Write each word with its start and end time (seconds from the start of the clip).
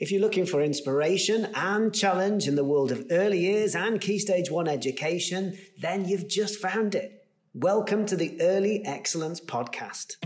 If 0.00 0.10
you're 0.10 0.20
looking 0.20 0.44
for 0.44 0.60
inspiration 0.60 1.48
and 1.54 1.94
challenge 1.94 2.48
in 2.48 2.56
the 2.56 2.64
world 2.64 2.90
of 2.90 3.06
early 3.12 3.38
years 3.38 3.76
and 3.76 4.00
Key 4.00 4.18
Stage 4.18 4.50
1 4.50 4.66
education, 4.66 5.56
then 5.80 6.08
you've 6.08 6.26
just 6.26 6.58
found 6.58 6.96
it. 6.96 7.28
Welcome 7.54 8.04
to 8.06 8.16
the 8.16 8.36
Early 8.40 8.84
Excellence 8.84 9.40
Podcast. 9.40 10.16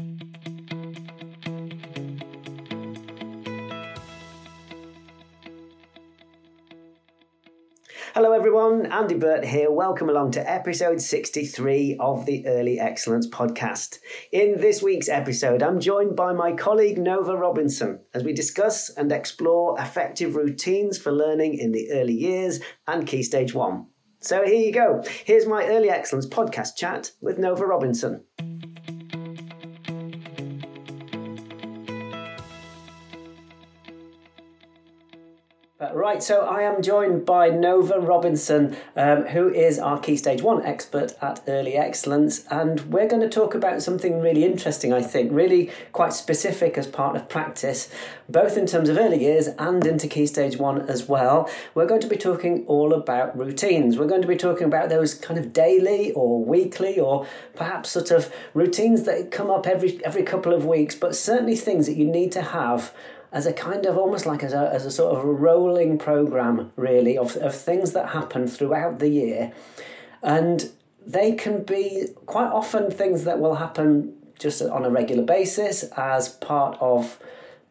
Hello, 8.21 8.33
everyone. 8.33 8.87
Andy 8.87 9.15
Burt 9.15 9.45
here. 9.45 9.71
Welcome 9.71 10.09
along 10.09 10.33
to 10.33 10.51
episode 10.51 11.01
63 11.01 11.99
of 12.01 12.27
the 12.27 12.45
Early 12.49 12.81
Excellence 12.81 13.29
podcast. 13.29 13.99
In 14.33 14.61
this 14.61 14.83
week's 14.83 15.09
episode, 15.09 15.63
I'm 15.63 15.79
joined 15.79 16.17
by 16.17 16.33
my 16.33 16.51
colleague 16.51 16.99
Nova 16.99 17.37
Robinson 17.37 18.01
as 18.13 18.25
we 18.25 18.33
discuss 18.33 18.91
and 18.91 19.13
explore 19.13 19.81
effective 19.81 20.35
routines 20.35 20.99
for 20.99 21.13
learning 21.13 21.59
in 21.59 21.71
the 21.71 21.93
early 21.93 22.15
years 22.15 22.59
and 22.89 23.07
Key 23.07 23.23
Stage 23.23 23.55
1. 23.55 23.87
So 24.19 24.45
here 24.45 24.67
you 24.67 24.73
go. 24.73 25.05
Here's 25.25 25.47
my 25.47 25.65
Early 25.67 25.89
Excellence 25.89 26.27
podcast 26.27 26.75
chat 26.77 27.13
with 27.21 27.39
Nova 27.39 27.65
Robinson. 27.67 28.25
Right, 35.95 36.23
so 36.23 36.41
I 36.43 36.63
am 36.63 36.83
joined 36.83 37.25
by 37.25 37.49
Nova 37.49 37.99
Robinson, 37.99 38.77
um, 38.95 39.25
who 39.27 39.49
is 39.49 39.79
our 39.79 39.99
Key 39.99 40.17
Stage 40.17 40.43
1 40.43 40.65
expert 40.65 41.15
at 41.23 41.43
Early 41.49 41.77
Excellence, 41.77 42.45
and 42.51 42.81
we're 42.93 43.09
going 43.09 43.23
to 43.23 43.29
talk 43.29 43.55
about 43.55 43.83
something 43.83 44.21
really 44.21 44.45
interesting, 44.45 44.93
I 44.93 45.03
think, 45.03 45.33
really 45.33 45.71
quite 45.93 46.13
specific 46.13 46.77
as 46.77 46.87
part 46.87 47.17
of 47.17 47.29
practice, 47.29 47.89
both 48.29 48.57
in 48.57 48.67
terms 48.67 48.89
of 48.89 48.99
early 48.99 49.23
years 49.23 49.49
and 49.59 49.87
into 49.87 50.09
Key 50.09 50.27
Stage 50.27 50.59
1 50.59 50.89
as 50.89 51.09
well. 51.09 51.51
We're 51.75 51.87
going 51.87 52.03
to 52.03 52.09
be 52.09 52.17
talking 52.17 52.65
all 52.67 52.93
about 52.93 53.37
routines. 53.37 53.97
We're 53.97 54.07
going 54.07 54.23
to 54.23 54.29
be 54.29 54.37
talking 54.37 54.67
about 54.67 54.91
those 54.91 55.15
kind 55.15 55.39
of 55.39 55.53
daily 55.53 56.13
or 56.13 56.45
weekly 56.45 56.99
or 56.99 57.27
perhaps 57.55 57.91
sort 57.91 58.11
of 58.11 58.33
routines 58.53 59.05
that 59.05 59.31
come 59.31 59.51
up 59.51 59.67
every, 59.67 60.05
every 60.05 60.23
couple 60.23 60.53
of 60.53 60.67
weeks, 60.67 60.95
but 60.95 61.17
certainly 61.17 61.57
things 61.57 61.87
that 61.87 61.97
you 61.97 62.07
need 62.07 62.33
to 62.33 62.43
have 62.43 62.93
as 63.33 63.47
a 63.47 63.53
kind 63.53 63.87
of 63.87 63.97
almost 63.99 64.27
like 64.27 64.43
as 64.43 64.53
a, 64.53 64.71
as 64.73 64.87
a 64.87 64.91
sort 64.91 65.17
of 65.17 65.25
a 65.25 65.33
rolling 65.33 65.99
program, 65.99 66.73
really, 66.77 67.19
of, 67.19 67.37
of 67.37 67.55
things 67.55 67.93
that 67.93 68.11
happen 68.11 68.47
throughout 68.47 68.99
the 68.99 69.09
year. 69.09 69.53
And 70.23 70.71
they 71.07 71.33
can 71.33 71.63
be 71.63 72.09
quite 72.27 72.51
often 72.51 72.91
things 72.91 73.25
that 73.25 73.39
will 73.39 73.57
happen 73.57 74.15
just 74.39 74.63
on 74.63 74.85
a 74.85 74.91
regular 74.91 75.25
basis 75.25 75.83
as 75.97 76.29
part 76.29 76.79
of 76.81 77.19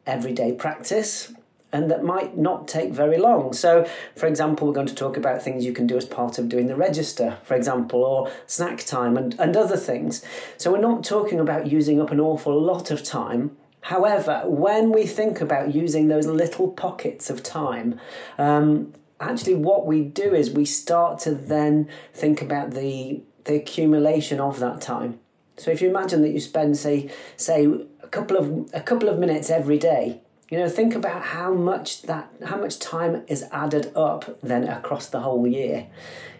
everyday 0.05 0.51
practice 0.51 1.33
and 1.71 1.91
that 1.91 2.03
might 2.03 2.37
not 2.37 2.67
take 2.67 2.91
very 2.91 3.17
long. 3.17 3.51
So, 3.51 3.85
for 4.15 4.25
example, 4.25 4.67
we're 4.67 4.73
going 4.73 4.87
to 4.87 4.95
talk 4.95 5.17
about 5.17 5.41
things 5.41 5.65
you 5.65 5.73
can 5.73 5.85
do 5.85 5.97
as 5.97 6.05
part 6.05 6.39
of 6.39 6.47
doing 6.47 6.67
the 6.67 6.75
register, 6.75 7.37
for 7.43 7.55
example, 7.55 8.03
or 8.03 8.31
snack 8.45 8.85
time 8.85 9.17
and, 9.17 9.37
and 9.39 9.55
other 9.57 9.75
things. 9.75 10.23
So, 10.57 10.71
we're 10.71 10.79
not 10.79 11.03
talking 11.03 11.39
about 11.39 11.67
using 11.67 12.01
up 12.01 12.11
an 12.11 12.21
awful 12.21 12.59
lot 12.59 12.89
of 12.89 13.03
time 13.03 13.57
However, 13.87 14.41
when 14.43 14.91
we 14.91 15.05
think 15.05 15.39
about 15.39 15.73
using 15.73 16.09
those 16.09 16.27
little 16.27 16.67
pockets 16.67 17.29
of 17.29 17.41
time, 17.41 17.97
um, 18.37 18.91
actually 19.17 19.53
what 19.53 19.85
we 19.85 20.03
do 20.03 20.33
is 20.35 20.51
we 20.51 20.65
start 20.65 21.19
to 21.19 21.33
then 21.33 21.87
think 22.13 22.41
about 22.41 22.71
the 22.71 23.21
the 23.45 23.55
accumulation 23.55 24.41
of 24.41 24.59
that 24.59 24.81
time. 24.81 25.21
So 25.55 25.71
if 25.71 25.81
you 25.81 25.87
imagine 25.89 26.21
that 26.23 26.31
you 26.31 26.41
spend 26.41 26.77
say 26.77 27.09
say 27.37 27.65
a 28.03 28.07
couple 28.09 28.35
of 28.35 28.69
a 28.73 28.81
couple 28.81 29.07
of 29.07 29.19
minutes 29.19 29.49
every 29.49 29.77
day, 29.77 30.19
you 30.49 30.57
know, 30.57 30.67
think 30.67 30.93
about 30.93 31.21
how 31.21 31.53
much 31.53 32.01
that 32.01 32.29
how 32.45 32.57
much 32.57 32.79
time 32.79 33.23
is 33.29 33.45
added 33.53 33.93
up 33.95 34.37
then 34.43 34.67
across 34.67 35.07
the 35.07 35.21
whole 35.21 35.47
year. 35.47 35.87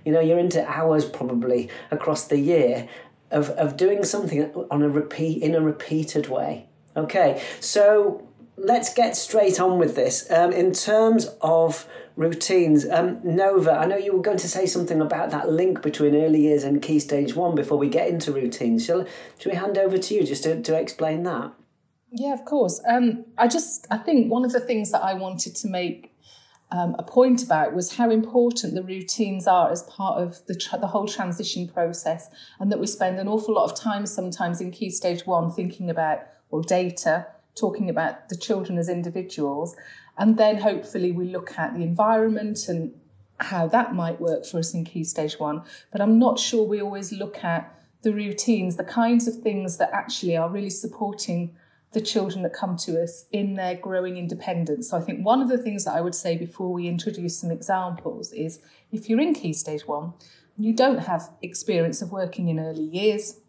You 0.04 0.12
know, 0.12 0.20
you're 0.20 0.38
into 0.38 0.70
hours 0.70 1.06
probably 1.06 1.70
across 1.92 2.28
the 2.28 2.40
year 2.40 2.90
of, 3.32 3.52
of 3.52 3.78
doing 3.78 4.04
something 4.04 4.54
on 4.70 4.82
a 4.82 4.90
repeat 4.90 5.42
in 5.42 5.56
a 5.56 5.62
repeated 5.62 6.28
way. 6.28 6.68
Okay, 6.98 7.44
so 7.60 8.28
let's 8.58 8.92
get 8.94 9.16
straight 9.16 9.60
on 9.60 9.78
with 9.78 9.96
this. 9.96 10.30
Um, 10.32 10.52
in 10.52 10.74
terms 10.74 11.28
of 11.42 11.88
routines, 12.16 12.90
um, 12.90 13.20
Nova, 13.24 13.74
I 13.74 13.86
know 13.86 13.98
you 13.98 14.16
were 14.16 14.24
going 14.24 14.40
to 14.40 14.50
say 14.50 14.66
something 14.66 15.00
about 15.00 15.30
that 15.30 15.50
link 15.50 15.84
between 15.84 16.16
early 16.16 16.42
years 16.42 16.64
and 16.64 16.82
key 16.82 17.00
stage 17.00 17.36
one 17.36 17.54
before 17.54 17.78
we 17.78 17.88
get 17.88 18.08
into 18.08 18.32
routines. 18.32 18.84
Shall, 18.84 19.06
shall 19.38 19.52
we 19.52 19.58
hand 19.58 19.78
over 19.78 20.00
to 20.00 20.14
you 20.16 20.26
just 20.26 20.44
to, 20.44 20.60
to 20.60 20.76
explain 20.76 21.22
that? 21.24 21.54
Yeah, 22.12 22.34
of 22.34 22.46
course. 22.46 22.82
Um, 22.90 23.26
I 23.38 23.48
just, 23.48 23.86
I 23.92 23.98
think 23.98 24.32
one 24.32 24.44
of 24.44 24.52
the 24.52 24.60
things 24.60 24.92
that 24.92 25.04
I 25.04 25.14
wanted 25.14 25.56
to 25.58 25.68
make 25.68 26.16
um, 26.72 26.96
a 26.98 27.04
point 27.04 27.44
about 27.44 27.76
was 27.76 27.98
how 27.98 28.10
important 28.10 28.74
the 28.74 28.82
routines 28.84 29.46
are 29.46 29.70
as 29.72 29.84
part 29.84 30.20
of 30.20 30.44
the, 30.48 30.56
tra- 30.56 30.80
the 30.80 30.88
whole 30.88 31.08
transition 31.08 31.68
process, 31.68 32.30
and 32.60 32.72
that 32.72 32.80
we 32.80 32.88
spend 32.88 33.20
an 33.20 33.28
awful 33.28 33.54
lot 33.54 33.70
of 33.70 33.80
time 33.80 34.08
sometimes 34.08 34.62
in 34.62 34.72
key 34.72 34.90
stage 34.90 35.28
one 35.28 35.52
thinking 35.52 35.92
about 35.92 36.22
or 36.50 36.62
data, 36.62 37.28
talking 37.56 37.90
about 37.90 38.30
the 38.30 38.38
children 38.38 38.78
as 38.78 38.90
individuals. 38.90 39.76
And 40.18 40.38
then 40.38 40.58
hopefully 40.58 41.12
we 41.12 41.26
look 41.26 41.58
at 41.58 41.74
the 41.74 41.84
environment 41.84 42.68
and 42.68 42.94
how 43.40 43.68
that 43.68 43.94
might 43.94 44.20
work 44.20 44.46
for 44.46 44.60
us 44.60 44.74
in 44.74 44.84
key 44.84 45.04
stage 45.04 45.40
one. 45.40 45.64
But 45.92 46.02
I'm 46.02 46.18
not 46.18 46.40
sure 46.40 46.64
we 46.64 46.82
always 46.82 47.12
look 47.12 47.44
at 47.44 47.74
the 48.02 48.14
routines, 48.14 48.78
the 48.78 48.84
kinds 48.84 49.28
of 49.28 49.42
things 49.42 49.78
that 49.78 49.92
actually 49.92 50.38
are 50.38 50.50
really 50.50 50.70
supporting 50.70 51.56
the 51.94 52.02
children 52.02 52.44
that 52.44 52.54
come 52.54 52.76
to 52.78 53.02
us 53.02 53.26
in 53.32 53.56
their 53.56 53.76
growing 53.76 54.18
independence. 54.18 54.90
So 54.90 54.98
I 54.98 55.02
think 55.02 55.26
one 55.26 55.42
of 55.42 55.50
the 55.50 55.58
things 55.58 55.86
that 55.86 55.94
I 55.94 56.02
would 56.02 56.16
say 56.16 56.38
before 56.38 56.72
we 56.72 56.88
introduce 56.88 57.40
some 57.40 57.52
examples 57.52 58.32
is 58.34 58.60
if 58.92 59.10
you're 59.10 59.22
in 59.22 59.34
key 59.34 59.54
stage 59.54 59.88
one, 59.88 60.14
you 60.58 60.74
don't 60.74 61.00
have 61.00 61.30
experience 61.42 62.02
of 62.02 62.12
working 62.12 62.50
in 62.50 62.60
early 62.60 62.84
years, 62.84 63.40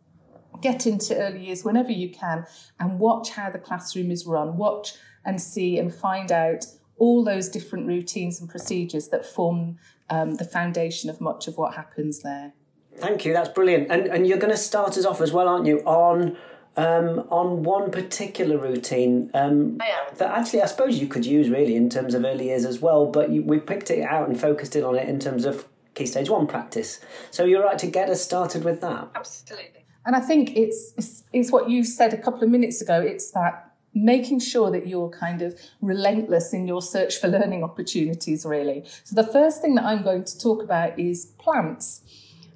get 0.61 0.87
into 0.87 1.17
early 1.17 1.47
years 1.47 1.65
whenever 1.65 1.93
you 1.93 2.11
can 2.11 2.47
and 2.79 2.99
watch 2.99 3.31
how 3.31 3.51
the 3.51 3.59
classroom 3.59 4.11
is 4.11 4.27
run. 4.27 4.57
Watch 4.57 4.95
and 5.25 5.41
see 5.41 5.79
and 5.79 5.95
find 5.95 6.33
out 6.33 6.65
all 6.97 7.25
those 7.25 7.49
different 7.49 7.87
routines 7.87 8.41
and 8.41 8.49
procedures 8.49 9.09
that 9.09 9.25
form 9.25 9.79
um, 10.11 10.37
the 10.37 10.45
foundation 10.45 11.11
of 11.11 11.21
much 11.21 11.47
of 11.49 11.57
what 11.57 11.75
happens 11.75 12.21
there. 12.23 12.53
Thank 12.97 13.25
you. 13.25 13.33
That's 13.33 13.51
brilliant. 13.51 13.91
And 13.91 14.07
and 14.07 14.27
you're 14.27 14.39
going 14.39 14.53
to 14.53 14.59
start 14.59 14.97
us 14.99 15.05
off 15.05 15.21
as 15.21 15.33
well, 15.33 15.49
aren't 15.49 15.67
you? 15.67 15.81
On 15.81 16.37
um, 16.77 17.27
on 17.31 17.63
one 17.63 17.91
particular 17.91 18.57
routine 18.57 19.31
um, 19.35 19.79
that 20.17 20.31
actually 20.37 20.63
I 20.63 20.67
suppose 20.67 20.99
you 20.99 21.09
could 21.09 21.27
use 21.27 21.49
really 21.49 21.77
in 21.77 21.91
terms 21.91 22.15
of 22.15 22.25
early 22.25 22.47
years 22.47 22.65
as 22.65 22.81
well, 22.81 23.07
but 23.07 23.31
you, 23.31 23.43
we 23.43 23.59
picked 23.59 23.91
it 23.91 24.03
out 24.03 24.29
and 24.29 24.41
focused 24.41 24.75
in 24.77 24.85
on 24.85 24.97
it 24.97 25.09
in 25.09 25.21
terms 25.21 25.45
of 25.45 25.67
key 25.95 26.07
stage 26.07 26.31
one 26.31 26.47
practice. 26.47 27.01
So 27.31 27.45
you're 27.45 27.65
right 27.65 27.79
to 27.79 27.87
get 27.87 28.09
us 28.09 28.23
started 28.23 28.65
with 28.65 28.81
that. 28.81 29.09
Absolutely. 29.15 29.78
And 30.09 30.17
I 30.17 30.21
think 30.21 30.57
it's, 30.57 30.95
it's, 30.97 31.25
it's 31.35 31.53
what 31.53 31.69
you 31.69 31.85
said 31.85 32.15
a 32.15 32.17
couple 32.17 32.43
of 32.43 32.49
minutes 32.49 32.81
ago. 32.81 32.99
It's 32.99 33.31
that 33.33 33.75
making 33.93 34.41
sure 34.41 34.71
that 34.71 34.87
you're 34.87 35.11
kind 35.11 35.43
of 35.43 35.61
relentless 35.83 36.55
in 36.55 36.67
your 36.67 36.81
search 36.81 37.19
for 37.19 37.29
learning 37.29 37.63
opportunities, 37.63 38.47
really. 38.47 38.87
So 39.05 39.15
the 39.15 39.31
first 39.31 39.61
thing 39.61 39.75
that 39.75 39.85
I'm 39.85 40.03
going 40.03 40.25
to 40.25 40.39
talk 40.39 40.63
about 40.63 40.99
is 40.99 41.27
plants. 41.39 42.01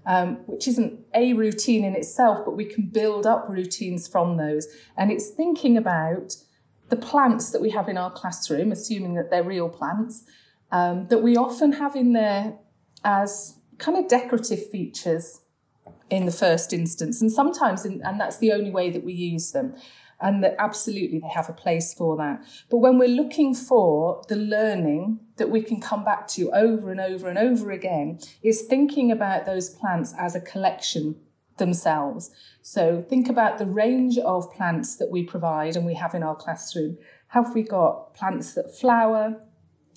Um, 0.04 0.38
which 0.46 0.66
isn't 0.66 0.98
a 1.14 1.32
routine 1.34 1.84
in 1.84 1.94
itself, 1.94 2.40
but 2.44 2.56
we 2.56 2.64
can 2.64 2.86
build 2.86 3.24
up 3.24 3.48
routines 3.48 4.08
from 4.08 4.36
those. 4.36 4.66
And 4.96 5.12
it's 5.12 5.28
thinking 5.28 5.76
about 5.76 6.34
the 6.88 6.96
plants 6.96 7.50
that 7.50 7.62
we 7.62 7.70
have 7.70 7.88
in 7.88 7.96
our 7.96 8.10
classroom, 8.10 8.72
assuming 8.72 9.14
that 9.14 9.30
they're 9.30 9.44
real 9.44 9.68
plants, 9.68 10.24
um, 10.72 11.06
that 11.06 11.18
we 11.18 11.36
often 11.36 11.70
have 11.70 11.94
in 11.94 12.14
there 12.14 12.58
as 13.04 13.58
kind 13.78 13.96
of 13.96 14.08
decorative 14.08 14.68
features 14.70 15.41
in 16.12 16.26
the 16.26 16.32
first 16.32 16.74
instance. 16.74 17.22
And 17.22 17.32
sometimes, 17.32 17.86
in, 17.86 18.02
and 18.04 18.20
that's 18.20 18.36
the 18.36 18.52
only 18.52 18.70
way 18.70 18.90
that 18.90 19.02
we 19.02 19.14
use 19.14 19.52
them. 19.52 19.74
And 20.20 20.44
that 20.44 20.54
absolutely 20.58 21.18
they 21.18 21.34
have 21.34 21.48
a 21.48 21.54
place 21.54 21.94
for 21.94 22.16
that. 22.18 22.40
But 22.70 22.76
when 22.76 22.98
we're 22.98 23.08
looking 23.08 23.54
for 23.54 24.22
the 24.28 24.36
learning 24.36 25.18
that 25.36 25.50
we 25.50 25.62
can 25.62 25.80
come 25.80 26.04
back 26.04 26.28
to 26.28 26.52
over 26.52 26.92
and 26.92 27.00
over 27.00 27.28
and 27.28 27.38
over 27.38 27.72
again, 27.72 28.20
is 28.42 28.62
thinking 28.62 29.10
about 29.10 29.46
those 29.46 29.70
plants 29.70 30.14
as 30.16 30.36
a 30.36 30.40
collection 30.40 31.16
themselves. 31.56 32.30
So 32.60 33.04
think 33.08 33.28
about 33.28 33.58
the 33.58 33.66
range 33.66 34.18
of 34.18 34.52
plants 34.52 34.96
that 34.96 35.10
we 35.10 35.24
provide 35.24 35.76
and 35.76 35.86
we 35.86 35.94
have 35.94 36.14
in 36.14 36.22
our 36.22 36.36
classroom. 36.36 36.98
Have 37.28 37.54
we 37.54 37.62
got 37.62 38.14
plants 38.14 38.52
that 38.52 38.76
flower, 38.76 39.40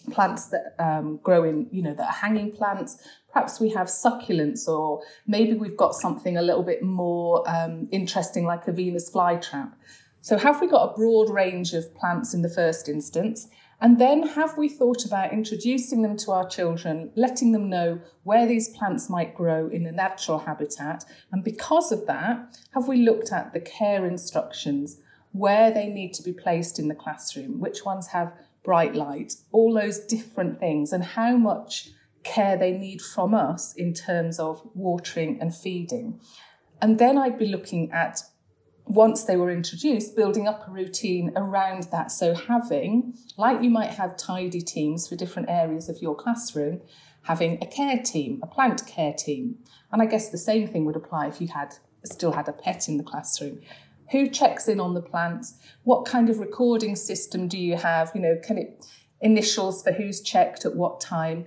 plants 0.06 0.48
that 0.48 0.76
um, 0.80 1.18
grow 1.24 1.44
in, 1.44 1.68
you 1.72 1.82
know, 1.82 1.94
that 1.94 2.08
are 2.08 2.14
hanging 2.14 2.52
plants, 2.52 2.98
perhaps 3.32 3.60
we 3.60 3.70
have 3.70 3.88
succulents 3.88 4.68
or 4.68 5.02
maybe 5.28 5.54
we've 5.54 5.78
got 5.78 5.94
something 5.94 6.38
a 6.38 6.42
little 6.42 6.64
bit 6.64 6.84
more 6.84 7.44
um, 7.50 7.88
interesting 7.92 8.46
like 8.46 8.68
a 8.68 8.72
Venus 8.72 9.10
flytrap. 9.10 9.74
So 10.22 10.38
have 10.38 10.62
we 10.62 10.68
got 10.68 10.92
a 10.92 10.96
broad 10.96 11.30
range 11.30 11.74
of 11.74 11.94
plants 11.96 12.34
in 12.34 12.42
the 12.42 12.50
first 12.50 12.90
instance? 12.90 13.48
And 13.82 14.00
then 14.00 14.26
have 14.30 14.58
we 14.58 14.70
thought 14.70 15.06
about 15.06 15.34
introducing 15.34 16.02
them 16.02 16.18
to 16.18 16.32
our 16.32 16.48
children, 16.48 17.12
letting 17.16 17.52
them 17.52 17.70
know 17.70 18.00
where 18.24 18.48
these 18.48 18.70
plants 18.70 19.10
might 19.10 19.36
grow 19.36 19.68
in 19.68 19.86
a 19.86 19.92
natural 19.92 20.40
habitat? 20.40 21.06
And 21.32 21.44
because 21.44 21.92
of 21.92 22.08
that, 22.08 22.58
have 22.74 22.88
we 22.88 22.98
looked 22.98 23.32
at 23.32 23.54
the 23.54 23.60
care 23.60 24.06
instructions, 24.06 25.02
where 25.36 25.70
they 25.70 25.88
need 25.88 26.14
to 26.14 26.24
be 26.24 26.32
placed 26.32 26.80
in 26.80 26.88
the 26.88 26.96
classroom, 26.96 27.60
which 27.60 27.84
ones 27.84 28.08
have 28.08 28.32
bright 28.66 28.96
light, 28.96 29.34
all 29.52 29.74
those 29.74 30.00
different 30.00 30.60
things, 30.60 30.92
and 30.92 31.04
how 31.04 31.38
much 31.38 31.90
care 32.24 32.58
they 32.58 32.72
need 32.72 33.02
from 33.02 33.34
us 33.34 33.74
in 33.76 33.94
terms 33.94 34.40
of 34.40 34.62
watering 34.74 35.40
and 35.40 35.56
feeding. 35.56 36.20
And 36.82 37.00
then 37.00 37.18
I'd 37.18 37.40
be 37.40 37.48
looking 37.48 37.92
at 37.92 38.20
once 38.86 39.24
they 39.24 39.36
were 39.36 39.52
introduced, 39.52 40.16
building 40.16 40.48
up 40.48 40.68
a 40.68 40.72
routine 40.72 41.32
around 41.36 41.84
that. 41.92 42.12
So, 42.12 42.34
having, 42.34 43.16
like 43.38 43.62
you 43.64 43.70
might 43.70 43.92
have 43.92 44.18
tidy 44.18 44.62
teams 44.62 45.08
for 45.08 45.16
different 45.16 45.50
areas 45.50 45.90
of 45.90 46.02
your 46.02 46.16
classroom, 46.16 46.82
having 47.24 47.64
a 47.64 47.68
care 47.68 48.00
team, 48.00 48.40
a 48.44 48.48
plant 48.48 48.86
care 48.86 49.14
team. 49.14 49.58
And 49.92 50.02
I 50.02 50.06
guess 50.06 50.30
the 50.30 50.38
same 50.38 50.68
thing 50.68 50.86
would 50.86 50.96
apply 50.96 51.28
if 51.28 51.42
you 51.42 51.48
had 51.48 51.76
still 52.04 52.34
had 52.34 52.48
a 52.48 52.54
pet 52.54 52.88
in 52.88 52.98
the 52.98 53.04
classroom. 53.04 53.62
Who 54.12 54.30
checks 54.30 54.68
in 54.68 54.80
on 54.80 54.94
the 54.94 55.02
plants? 55.02 55.56
What 55.84 56.06
kind 56.06 56.30
of 56.30 56.40
recording 56.40 56.96
system 56.96 57.48
do 57.48 57.58
you 57.58 57.76
have? 57.76 58.12
You 58.14 58.22
know, 58.22 58.40
can 58.44 58.58
it 58.58 58.86
initials 59.22 59.84
for 59.84 59.92
who's 59.92 60.22
checked 60.22 60.66
at 60.66 60.76
what 60.76 61.02
time? 61.02 61.46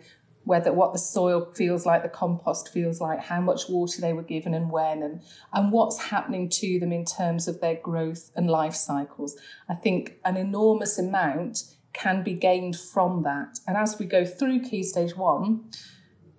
whether 0.48 0.72
what 0.72 0.94
the 0.94 0.98
soil 0.98 1.44
feels 1.54 1.84
like, 1.84 2.02
the 2.02 2.08
compost 2.08 2.72
feels 2.72 3.02
like, 3.02 3.20
how 3.20 3.38
much 3.38 3.68
water 3.68 4.00
they 4.00 4.14
were 4.14 4.22
given 4.22 4.54
and 4.54 4.70
when, 4.70 5.02
and, 5.02 5.20
and 5.52 5.70
what's 5.70 6.04
happening 6.04 6.48
to 6.48 6.80
them 6.80 6.90
in 6.90 7.04
terms 7.04 7.46
of 7.46 7.60
their 7.60 7.74
growth 7.74 8.30
and 8.34 8.48
life 8.48 8.74
cycles. 8.74 9.36
I 9.68 9.74
think 9.74 10.14
an 10.24 10.38
enormous 10.38 10.98
amount 10.98 11.64
can 11.92 12.22
be 12.22 12.32
gained 12.32 12.78
from 12.78 13.24
that. 13.24 13.58
And 13.66 13.76
as 13.76 13.98
we 13.98 14.06
go 14.06 14.24
through 14.24 14.62
Key 14.62 14.82
Stage 14.84 15.14
1, 15.14 15.70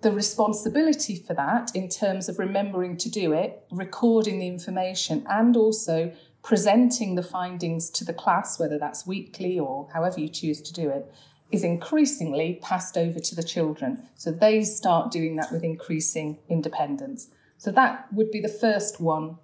the 0.02 0.12
responsibility 0.12 1.16
for 1.16 1.34
that 1.34 1.70
in 1.74 1.88
terms 1.88 2.28
of 2.28 2.38
remembering 2.38 2.96
to 2.96 3.10
do 3.10 3.32
it, 3.32 3.62
recording 3.70 4.38
the 4.38 4.46
information, 4.46 5.26
and 5.28 5.56
also 5.56 6.12
presenting 6.42 7.14
the 7.14 7.22
findings 7.22 7.90
to 7.90 8.04
the 8.04 8.14
class, 8.14 8.58
whether 8.58 8.78
that's 8.78 9.06
weekly 9.06 9.58
or 9.58 9.88
however 9.92 10.20
you 10.20 10.28
choose 10.28 10.62
to 10.62 10.72
do 10.72 10.88
it, 10.88 11.12
is 11.52 11.64
increasingly 11.64 12.58
passed 12.62 12.96
over 12.96 13.18
to 13.18 13.34
the 13.34 13.42
children. 13.42 14.08
So 14.14 14.30
they 14.30 14.62
start 14.62 15.10
doing 15.10 15.36
that 15.36 15.52
with 15.52 15.64
increasing 15.64 16.38
independence. 16.48 17.28
So 17.58 17.70
that 17.72 18.10
would 18.12 18.30
be 18.30 18.40
the 18.40 18.48
first 18.48 19.00
one 19.00 19.36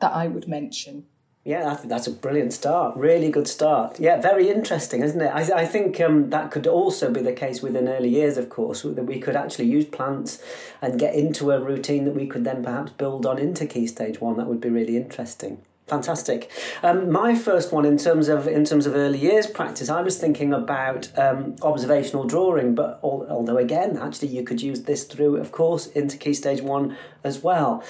that 0.00 0.12
I 0.12 0.28
would 0.28 0.46
mention. 0.46 1.06
Yeah, 1.42 1.70
I 1.70 1.74
think 1.74 1.88
that's 1.88 2.06
a 2.06 2.12
brilliant 2.12 2.52
start. 2.52 2.96
Really 2.98 3.30
good 3.30 3.48
start. 3.48 3.98
Yeah, 3.98 4.20
very 4.20 4.50
interesting, 4.50 5.02
isn't 5.02 5.22
it? 5.22 5.28
I, 5.28 5.62
I 5.62 5.66
think 5.66 5.98
um, 5.98 6.28
that 6.30 6.50
could 6.50 6.66
also 6.66 7.10
be 7.10 7.22
the 7.22 7.32
case 7.32 7.62
within 7.62 7.88
early 7.88 8.10
years, 8.10 8.36
of 8.36 8.50
course, 8.50 8.82
that 8.82 9.04
we 9.04 9.18
could 9.18 9.36
actually 9.36 9.64
use 9.66 9.86
plants 9.86 10.42
and 10.82 11.00
get 11.00 11.14
into 11.14 11.50
a 11.50 11.58
routine 11.58 12.04
that 12.04 12.14
we 12.14 12.26
could 12.26 12.44
then 12.44 12.62
perhaps 12.62 12.92
build 12.92 13.24
on 13.24 13.38
into 13.38 13.66
Key 13.66 13.86
Stage 13.86 14.20
1. 14.20 14.36
That 14.36 14.48
would 14.48 14.60
be 14.60 14.68
really 14.68 14.98
interesting. 14.98 15.62
Fantastic. 15.86 16.50
Um, 16.82 17.10
my 17.10 17.34
first 17.34 17.72
one, 17.72 17.84
in 17.84 17.96
terms 17.96 18.28
of 18.28 18.46
in 18.46 18.64
terms 18.64 18.86
of 18.86 18.94
early 18.94 19.18
years 19.18 19.48
practice, 19.48 19.88
I 19.88 20.02
was 20.02 20.18
thinking 20.18 20.52
about 20.52 21.10
um, 21.18 21.56
observational 21.62 22.24
drawing. 22.24 22.76
But 22.76 23.00
although 23.02 23.56
again, 23.56 23.96
actually, 23.96 24.28
you 24.28 24.44
could 24.44 24.62
use 24.62 24.82
this 24.82 25.02
through, 25.02 25.38
of 25.38 25.50
course, 25.50 25.88
into 25.88 26.16
Key 26.16 26.34
Stage 26.34 26.60
One 26.60 26.96
as 27.24 27.42
well. 27.42 27.82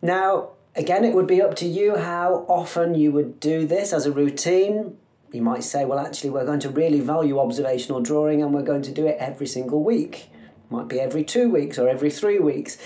Now, 0.00 0.53
again, 0.76 1.04
it 1.04 1.14
would 1.14 1.26
be 1.26 1.42
up 1.42 1.54
to 1.56 1.66
you 1.66 1.96
how 1.96 2.44
often 2.48 2.94
you 2.94 3.12
would 3.12 3.40
do 3.40 3.66
this 3.66 3.92
as 3.92 4.06
a 4.06 4.12
routine. 4.12 4.96
You 5.32 5.42
might 5.42 5.64
say, 5.64 5.84
well, 5.84 5.98
actually, 5.98 6.30
we're 6.30 6.46
going 6.46 6.60
to 6.60 6.70
really 6.70 7.00
value 7.00 7.38
observational 7.38 8.00
drawing, 8.00 8.42
and 8.42 8.54
we're 8.54 8.62
going 8.62 8.82
to 8.82 8.92
do 8.92 9.06
it 9.06 9.16
every 9.18 9.46
single 9.46 9.82
week. 9.82 10.28
Might 10.70 10.88
be 10.88 11.00
every 11.00 11.24
two 11.24 11.50
weeks 11.50 11.78
or 11.78 11.88
every 11.88 12.10
three 12.10 12.38
weeks. 12.38 12.78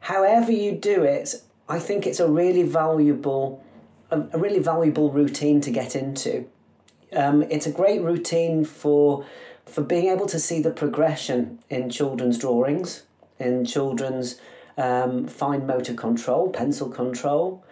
However 0.00 0.52
you 0.52 0.72
do 0.72 1.02
it, 1.02 1.34
I 1.68 1.78
think 1.78 2.06
it's 2.06 2.20
a 2.20 2.28
really 2.28 2.62
valuable 2.62 3.62
a, 4.10 4.38
really 4.38 4.60
valuable 4.60 5.10
routine 5.10 5.60
to 5.62 5.70
get 5.70 5.96
into. 5.96 6.46
Um, 7.12 7.42
it's 7.42 7.66
a 7.66 7.72
great 7.72 8.00
routine 8.02 8.64
for 8.64 9.24
for 9.64 9.82
being 9.82 10.06
able 10.06 10.26
to 10.26 10.38
see 10.38 10.62
the 10.62 10.70
progression 10.70 11.58
in 11.68 11.90
children's 11.90 12.38
drawings, 12.38 13.02
in 13.38 13.64
children's 13.64 14.40
um, 14.76 15.26
fine 15.26 15.66
motor 15.66 15.94
control, 15.94 16.50
pencil 16.50 16.88
control. 16.88 17.64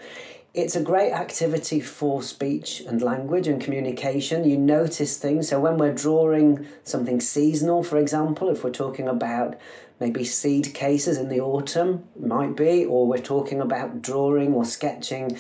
It's 0.55 0.77
a 0.77 0.81
great 0.81 1.11
activity 1.11 1.81
for 1.81 2.23
speech 2.23 2.81
and 2.81 3.03
language 3.03 3.49
and 3.49 3.61
communication. 3.61 4.49
You 4.49 4.57
notice 4.57 5.19
things. 5.19 5.49
So, 5.49 5.59
when 5.59 5.79
we're 5.79 5.93
drawing 5.93 6.67
something 6.85 7.21
seasonal, 7.21 7.83
for 7.83 7.99
example, 7.99 8.49
if 8.51 8.63
we're 8.63 8.71
talking 8.71 9.09
about 9.09 9.59
maybe 9.99 10.25
seed 10.25 10.73
cases 10.73 11.19
in 11.19 11.29
the 11.29 11.41
autumn, 11.41 12.05
might 12.19 12.57
be, 12.57 12.85
or 12.85 13.07
we're 13.07 13.19
talking 13.19 13.61
about 13.61 14.01
drawing 14.01 14.55
or 14.55 14.65
sketching 14.65 15.39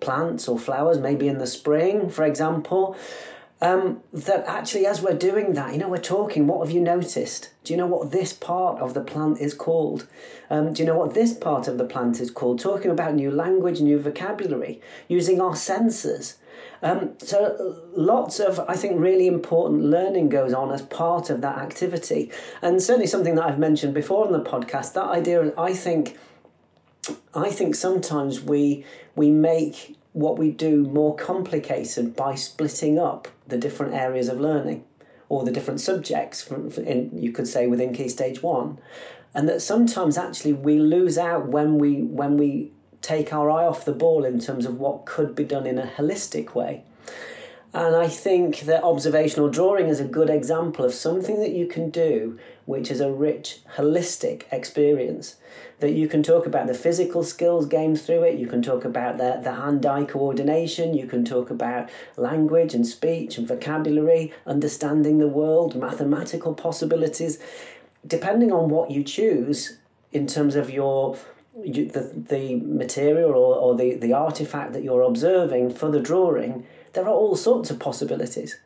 plants 0.00 0.48
or 0.48 0.58
flowers, 0.58 0.98
maybe 0.98 1.28
in 1.28 1.38
the 1.38 1.46
spring, 1.46 2.08
for 2.08 2.24
example. 2.24 2.96
Um, 3.64 4.02
that 4.12 4.44
actually, 4.46 4.84
as 4.84 5.00
we're 5.00 5.16
doing 5.16 5.54
that, 5.54 5.72
you 5.72 5.78
know, 5.78 5.88
we're 5.88 5.96
talking, 5.96 6.46
what 6.46 6.66
have 6.66 6.74
you 6.74 6.82
noticed? 6.82 7.48
Do 7.64 7.72
you 7.72 7.78
know 7.78 7.86
what 7.86 8.10
this 8.10 8.30
part 8.34 8.78
of 8.78 8.92
the 8.92 9.00
plant 9.00 9.40
is 9.40 9.54
called? 9.54 10.06
Um, 10.50 10.74
do 10.74 10.82
you 10.82 10.86
know 10.86 10.98
what 10.98 11.14
this 11.14 11.32
part 11.32 11.66
of 11.66 11.78
the 11.78 11.86
plant 11.86 12.20
is 12.20 12.30
called? 12.30 12.60
Talking 12.60 12.90
about 12.90 13.14
new 13.14 13.30
language, 13.30 13.80
new 13.80 13.98
vocabulary, 13.98 14.82
using 15.08 15.40
our 15.40 15.56
senses. 15.56 16.36
Um, 16.82 17.14
so, 17.16 17.82
lots 17.96 18.38
of, 18.38 18.60
I 18.68 18.74
think, 18.74 19.00
really 19.00 19.26
important 19.26 19.84
learning 19.84 20.28
goes 20.28 20.52
on 20.52 20.70
as 20.70 20.82
part 20.82 21.30
of 21.30 21.40
that 21.40 21.56
activity. 21.56 22.30
And 22.60 22.82
certainly 22.82 23.06
something 23.06 23.34
that 23.36 23.46
I've 23.46 23.58
mentioned 23.58 23.94
before 23.94 24.26
on 24.26 24.32
the 24.32 24.42
podcast, 24.42 24.92
that 24.92 25.06
idea, 25.06 25.54
I 25.56 25.72
think, 25.72 26.18
I 27.34 27.48
think 27.48 27.76
sometimes 27.76 28.42
we 28.42 28.84
we 29.16 29.30
make 29.30 29.96
what 30.14 30.38
we 30.38 30.50
do 30.50 30.84
more 30.84 31.14
complicated 31.16 32.14
by 32.14 32.36
splitting 32.36 32.98
up 32.98 33.28
the 33.48 33.58
different 33.58 33.92
areas 33.92 34.28
of 34.28 34.40
learning 34.40 34.84
or 35.28 35.44
the 35.44 35.50
different 35.50 35.80
subjects 35.80 36.40
from, 36.40 36.70
in, 36.70 37.10
you 37.20 37.32
could 37.32 37.48
say 37.48 37.66
within 37.66 37.92
key 37.92 38.08
stage 38.08 38.40
1 38.42 38.78
and 39.34 39.48
that 39.48 39.60
sometimes 39.60 40.16
actually 40.16 40.52
we 40.52 40.78
lose 40.78 41.18
out 41.18 41.48
when 41.48 41.78
we 41.78 42.00
when 42.02 42.36
we 42.36 42.70
take 43.02 43.32
our 43.32 43.50
eye 43.50 43.66
off 43.66 43.84
the 43.84 43.92
ball 43.92 44.24
in 44.24 44.38
terms 44.38 44.64
of 44.64 44.78
what 44.78 45.04
could 45.04 45.34
be 45.34 45.44
done 45.44 45.66
in 45.66 45.78
a 45.78 45.86
holistic 45.86 46.54
way 46.54 46.84
and 47.74 47.96
I 47.96 48.06
think 48.06 48.60
that 48.60 48.84
observational 48.84 49.48
drawing 49.48 49.88
is 49.88 49.98
a 49.98 50.04
good 50.04 50.30
example 50.30 50.84
of 50.84 50.94
something 50.94 51.40
that 51.40 51.50
you 51.50 51.66
can 51.66 51.90
do 51.90 52.38
which 52.66 52.90
is 52.90 53.00
a 53.00 53.12
rich, 53.12 53.58
holistic 53.76 54.44
experience. 54.50 55.36
That 55.80 55.92
you 55.92 56.08
can 56.08 56.22
talk 56.22 56.46
about 56.46 56.66
the 56.66 56.74
physical 56.74 57.22
skills 57.22 57.66
gained 57.66 58.00
through 58.00 58.22
it, 58.22 58.38
you 58.38 58.46
can 58.46 58.62
talk 58.62 58.84
about 58.84 59.18
the, 59.18 59.40
the 59.42 59.54
hand 59.54 59.84
eye 59.84 60.04
coordination, 60.04 60.94
you 60.94 61.06
can 61.06 61.24
talk 61.24 61.50
about 61.50 61.90
language 62.16 62.74
and 62.74 62.86
speech 62.86 63.36
and 63.36 63.46
vocabulary, 63.46 64.32
understanding 64.46 65.18
the 65.18 65.28
world, 65.28 65.74
mathematical 65.76 66.54
possibilities. 66.54 67.38
Depending 68.06 68.52
on 68.52 68.70
what 68.70 68.90
you 68.90 69.02
choose 69.02 69.78
in 70.12 70.26
terms 70.26 70.54
of 70.54 70.70
your 70.70 71.18
you, 71.62 71.86
the, 71.86 72.12
the 72.14 72.56
material 72.56 73.30
or, 73.30 73.56
or 73.56 73.76
the, 73.76 73.94
the 73.94 74.12
artifact 74.12 74.72
that 74.72 74.82
you're 74.82 75.02
observing 75.02 75.72
for 75.72 75.90
the 75.90 76.00
drawing, 76.00 76.66
there 76.94 77.04
are 77.04 77.12
all 77.12 77.36
sorts 77.36 77.70
of 77.70 77.78
possibilities. 77.78 78.56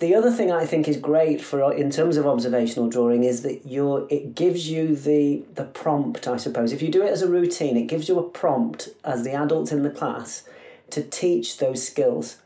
The 0.00 0.16
other 0.16 0.32
thing 0.32 0.50
I 0.50 0.66
think 0.66 0.88
is 0.88 0.96
great 0.96 1.40
for 1.40 1.72
in 1.72 1.90
terms 1.90 2.16
of 2.16 2.26
observational 2.26 2.88
drawing 2.88 3.22
is 3.22 3.42
that 3.42 3.64
you're 3.64 4.08
it 4.10 4.34
gives 4.34 4.68
you 4.68 4.96
the 4.96 5.44
the 5.54 5.64
prompt, 5.64 6.26
I 6.26 6.38
suppose. 6.38 6.72
If 6.72 6.82
you 6.82 6.88
do 6.88 7.02
it 7.02 7.12
as 7.12 7.22
a 7.22 7.28
routine, 7.28 7.76
it 7.76 7.86
gives 7.86 8.08
you 8.08 8.18
a 8.18 8.28
prompt 8.28 8.88
as 9.04 9.22
the 9.22 9.32
adult 9.32 9.70
in 9.70 9.84
the 9.84 9.90
class 9.90 10.42
to 10.90 11.02
teach 11.02 11.58
those 11.58 11.86
skills. 11.86 12.38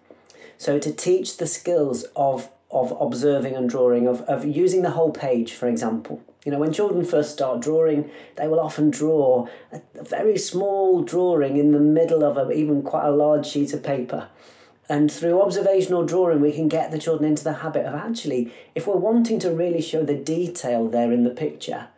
So 0.59 0.79
to 0.79 0.93
teach 0.93 1.39
the 1.39 1.47
skills 1.47 2.05
of 2.15 2.51
of 2.71 2.93
observing 3.01 3.55
and 3.55 3.71
drawing, 3.71 4.07
of, 4.07 4.21
of 4.23 4.45
using 4.45 4.83
the 4.83 4.91
whole 4.91 5.13
page, 5.13 5.53
for 5.53 5.69
example. 5.69 6.21
You 6.45 6.53
know, 6.53 6.59
when 6.59 6.73
children 6.73 7.05
first 7.05 7.33
start 7.33 7.61
drawing, 7.61 8.11
they 8.37 8.49
will 8.49 8.61
often 8.61 8.91
draw 8.91 9.49
a, 9.73 9.81
a 9.95 10.05
very 10.05 10.37
small 10.37 11.03
drawing 11.03 11.57
in 11.57 11.73
the 11.73 11.81
middle 11.81 12.23
of 12.23 12.37
a, 12.37 12.53
even 12.53 12.83
quite 12.83 13.07
a 13.07 13.11
large 13.11 13.47
sheet 13.47 13.73
of 13.73 13.83
paper. 13.83 14.29
And 14.89 15.11
through 15.11 15.43
observational 15.43 16.05
drawing, 16.05 16.41
we 16.41 16.53
can 16.53 16.69
get 16.69 16.91
the 16.91 16.99
children 16.99 17.29
into 17.29 17.45
the 17.45 17.55
habit 17.55 17.87
of 17.87 17.95
actually, 17.95 18.53
if 18.75 18.87
we're 18.87 18.97
wanting 18.97 19.39
to 19.41 19.51
really 19.51 19.83
show 19.83 20.05
the 20.05 20.15
detail 20.15 20.89
there 20.89 21.13
in 21.13 21.25
the 21.25 21.31
picture, 21.31 21.89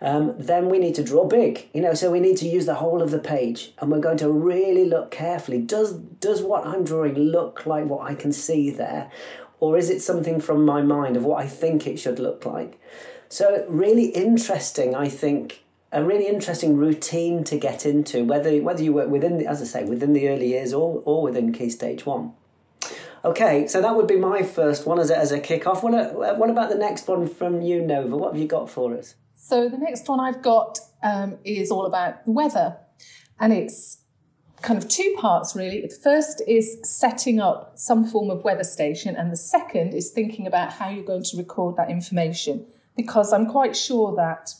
um, 0.00 0.34
then 0.36 0.68
we 0.68 0.80
need 0.80 0.96
to 0.96 1.04
draw 1.04 1.24
big. 1.24 1.68
You 1.72 1.80
know, 1.82 1.94
so 1.94 2.10
we 2.10 2.18
need 2.18 2.36
to 2.38 2.48
use 2.48 2.66
the 2.66 2.74
whole 2.74 3.00
of 3.00 3.12
the 3.12 3.20
page, 3.20 3.72
and 3.78 3.90
we're 3.90 4.00
going 4.00 4.18
to 4.18 4.30
really 4.30 4.84
look 4.84 5.12
carefully. 5.12 5.58
Does 5.58 5.92
does 5.92 6.42
what 6.42 6.66
I'm 6.66 6.84
drawing 6.84 7.14
look 7.14 7.64
like 7.66 7.86
what 7.86 8.10
I 8.10 8.14
can 8.16 8.32
see 8.32 8.70
there, 8.70 9.10
or 9.60 9.78
is 9.78 9.88
it 9.88 10.02
something 10.02 10.40
from 10.40 10.64
my 10.64 10.82
mind 10.82 11.16
of 11.16 11.24
what 11.24 11.42
I 11.42 11.46
think 11.46 11.86
it 11.86 11.98
should 11.98 12.18
look 12.18 12.44
like? 12.44 12.80
So 13.28 13.64
really 13.68 14.06
interesting, 14.06 14.94
I 14.94 15.08
think, 15.08 15.62
a 15.92 16.02
really 16.02 16.26
interesting 16.26 16.76
routine 16.76 17.44
to 17.44 17.58
get 17.58 17.84
into, 17.84 18.24
whether 18.24 18.56
whether 18.62 18.82
you 18.82 18.92
work 18.92 19.08
within, 19.08 19.38
the, 19.38 19.46
as 19.46 19.60
I 19.60 19.64
say, 19.64 19.84
within 19.84 20.14
the 20.14 20.28
early 20.28 20.48
years 20.48 20.72
or, 20.72 21.02
or 21.04 21.22
within 21.22 21.52
Key 21.52 21.70
Stage 21.70 22.06
1. 22.06 22.32
Okay, 23.24 23.68
so 23.68 23.80
that 23.80 23.94
would 23.94 24.08
be 24.08 24.16
my 24.16 24.42
first 24.42 24.84
one 24.84 24.98
as 24.98 25.10
a, 25.10 25.16
as 25.16 25.30
a 25.30 25.38
kickoff. 25.38 25.82
What, 25.82 26.38
what 26.38 26.50
about 26.50 26.70
the 26.70 26.76
next 26.76 27.06
one 27.06 27.28
from 27.28 27.60
you, 27.60 27.80
Nova? 27.80 28.16
What 28.16 28.32
have 28.32 28.42
you 28.42 28.48
got 28.48 28.68
for 28.68 28.96
us? 28.96 29.14
So 29.36 29.68
the 29.68 29.78
next 29.78 30.08
one 30.08 30.18
I've 30.18 30.42
got 30.42 30.78
um, 31.02 31.38
is 31.44 31.70
all 31.70 31.86
about 31.86 32.24
the 32.24 32.32
weather. 32.32 32.78
And 33.38 33.52
it's 33.52 33.98
kind 34.62 34.82
of 34.82 34.88
two 34.88 35.14
parts 35.18 35.54
really. 35.54 35.82
The 35.82 35.94
first 36.02 36.42
is 36.48 36.78
setting 36.82 37.40
up 37.40 37.72
some 37.76 38.04
form 38.04 38.30
of 38.30 38.44
weather 38.44 38.64
station, 38.64 39.14
and 39.14 39.30
the 39.30 39.36
second 39.36 39.94
is 39.94 40.10
thinking 40.10 40.46
about 40.46 40.72
how 40.72 40.88
you're 40.88 41.04
going 41.04 41.24
to 41.24 41.36
record 41.36 41.76
that 41.76 41.90
information. 41.90 42.66
Because 42.96 43.32
I'm 43.32 43.46
quite 43.46 43.76
sure 43.76 44.14
that 44.16 44.54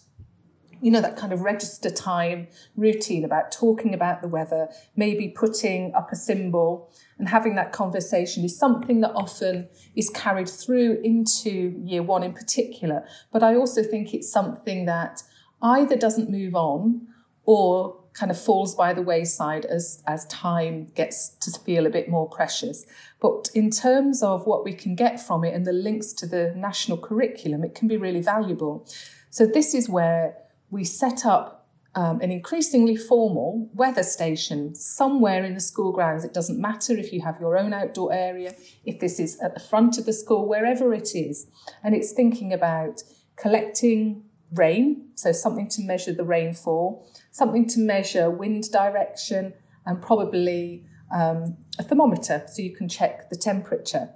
you 0.82 0.90
know, 0.90 1.00
that 1.00 1.16
kind 1.16 1.32
of 1.32 1.42
register 1.42 1.88
time 1.88 2.48
routine 2.76 3.24
about 3.24 3.52
talking 3.52 3.94
about 3.94 4.20
the 4.20 4.26
weather, 4.26 4.68
maybe 4.96 5.28
putting 5.28 5.94
up 5.94 6.10
a 6.10 6.16
symbol 6.16 6.90
and 7.18 7.28
having 7.28 7.54
that 7.54 7.72
conversation 7.72 8.44
is 8.44 8.58
something 8.58 9.00
that 9.00 9.12
often 9.12 9.68
is 9.94 10.10
carried 10.10 10.48
through 10.48 11.00
into 11.04 11.80
year 11.84 12.02
one 12.02 12.24
in 12.24 12.32
particular. 12.32 13.06
But 13.32 13.44
I 13.44 13.54
also 13.54 13.84
think 13.84 14.12
it's 14.12 14.30
something 14.30 14.86
that 14.86 15.22
either 15.62 15.96
doesn't 15.96 16.28
move 16.28 16.56
on 16.56 17.06
or 17.44 17.96
kind 18.12 18.32
of 18.32 18.38
falls 18.38 18.74
by 18.74 18.92
the 18.92 19.02
wayside 19.02 19.64
as, 19.66 20.02
as 20.08 20.26
time 20.26 20.86
gets 20.96 21.28
to 21.28 21.60
feel 21.60 21.86
a 21.86 21.90
bit 21.90 22.08
more 22.08 22.28
precious. 22.28 22.84
But 23.20 23.50
in 23.54 23.70
terms 23.70 24.20
of 24.20 24.46
what 24.48 24.64
we 24.64 24.74
can 24.74 24.96
get 24.96 25.24
from 25.24 25.44
it 25.44 25.54
and 25.54 25.64
the 25.64 25.72
links 25.72 26.12
to 26.14 26.26
the 26.26 26.52
national 26.56 26.98
curriculum, 26.98 27.62
it 27.62 27.76
can 27.76 27.86
be 27.86 27.96
really 27.96 28.20
valuable. 28.20 28.86
So 29.30 29.46
this 29.46 29.74
is 29.74 29.88
where 29.88 30.36
we 30.73 30.83
set 30.85 31.26
up 31.26 31.69
um, 31.95 32.23
an 32.23 32.33
increasingly 32.33 32.97
formal 32.97 33.69
weather 33.75 34.02
station 34.02 34.75
somewhere 34.75 35.45
in 35.45 35.52
the 35.52 35.61
school 35.61 35.93
grounds. 35.93 36.25
It 36.25 36.33
doesn't 36.33 36.59
matter 36.59 36.97
if 36.97 37.12
you 37.12 37.21
have 37.21 37.38
your 37.38 37.59
own 37.59 37.75
outdoor 37.75 38.14
area, 38.14 38.55
if 38.87 38.99
this 38.99 39.21
is 39.21 39.38
at 39.41 39.52
the 39.52 39.61
front 39.61 39.99
of 39.99 40.07
the 40.07 40.14
school, 40.14 40.49
wherever 40.49 40.95
it 40.95 41.14
is. 41.14 41.47
And 41.85 41.95
it's 41.95 42.12
thinking 42.12 42.55
about 42.55 43.02
collecting 43.37 44.25
rain, 44.55 45.11
so 45.14 45.31
something 45.33 45.69
to 45.69 45.83
measure 45.83 46.14
the 46.14 46.25
rainfall, 46.25 47.07
something 47.31 47.69
to 47.69 47.79
measure 47.79 48.31
wind 48.31 48.73
direction, 48.73 49.52
and 49.85 50.00
probably 50.00 50.87
um, 51.14 51.59
a 51.79 51.83
thermometer 51.83 52.45
so 52.47 52.62
you 52.62 52.75
can 52.75 52.88
check 52.88 53.29
the 53.29 53.37
temperature. 53.37 54.09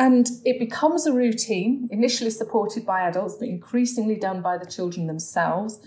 And 0.00 0.26
it 0.46 0.58
becomes 0.58 1.06
a 1.06 1.12
routine, 1.12 1.86
initially 1.90 2.30
supported 2.30 2.86
by 2.86 3.02
adults, 3.02 3.36
but 3.38 3.48
increasingly 3.48 4.16
done 4.16 4.40
by 4.40 4.56
the 4.56 4.64
children 4.64 5.06
themselves, 5.06 5.78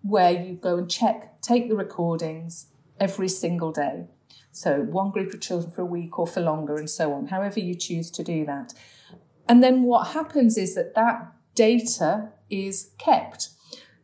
where 0.00 0.30
you 0.32 0.54
go 0.54 0.78
and 0.78 0.90
check, 0.90 1.42
take 1.42 1.68
the 1.68 1.76
recordings 1.76 2.68
every 2.98 3.28
single 3.28 3.70
day. 3.70 4.06
So, 4.52 4.80
one 4.80 5.10
group 5.10 5.34
of 5.34 5.42
children 5.42 5.70
for 5.70 5.82
a 5.82 5.84
week 5.84 6.18
or 6.18 6.26
for 6.26 6.40
longer, 6.40 6.76
and 6.76 6.88
so 6.88 7.12
on, 7.12 7.26
however 7.26 7.60
you 7.60 7.74
choose 7.74 8.10
to 8.12 8.24
do 8.24 8.46
that. 8.46 8.72
And 9.46 9.62
then 9.62 9.82
what 9.82 10.08
happens 10.08 10.56
is 10.56 10.74
that 10.74 10.94
that 10.94 11.30
data 11.54 12.30
is 12.48 12.92
kept. 12.96 13.50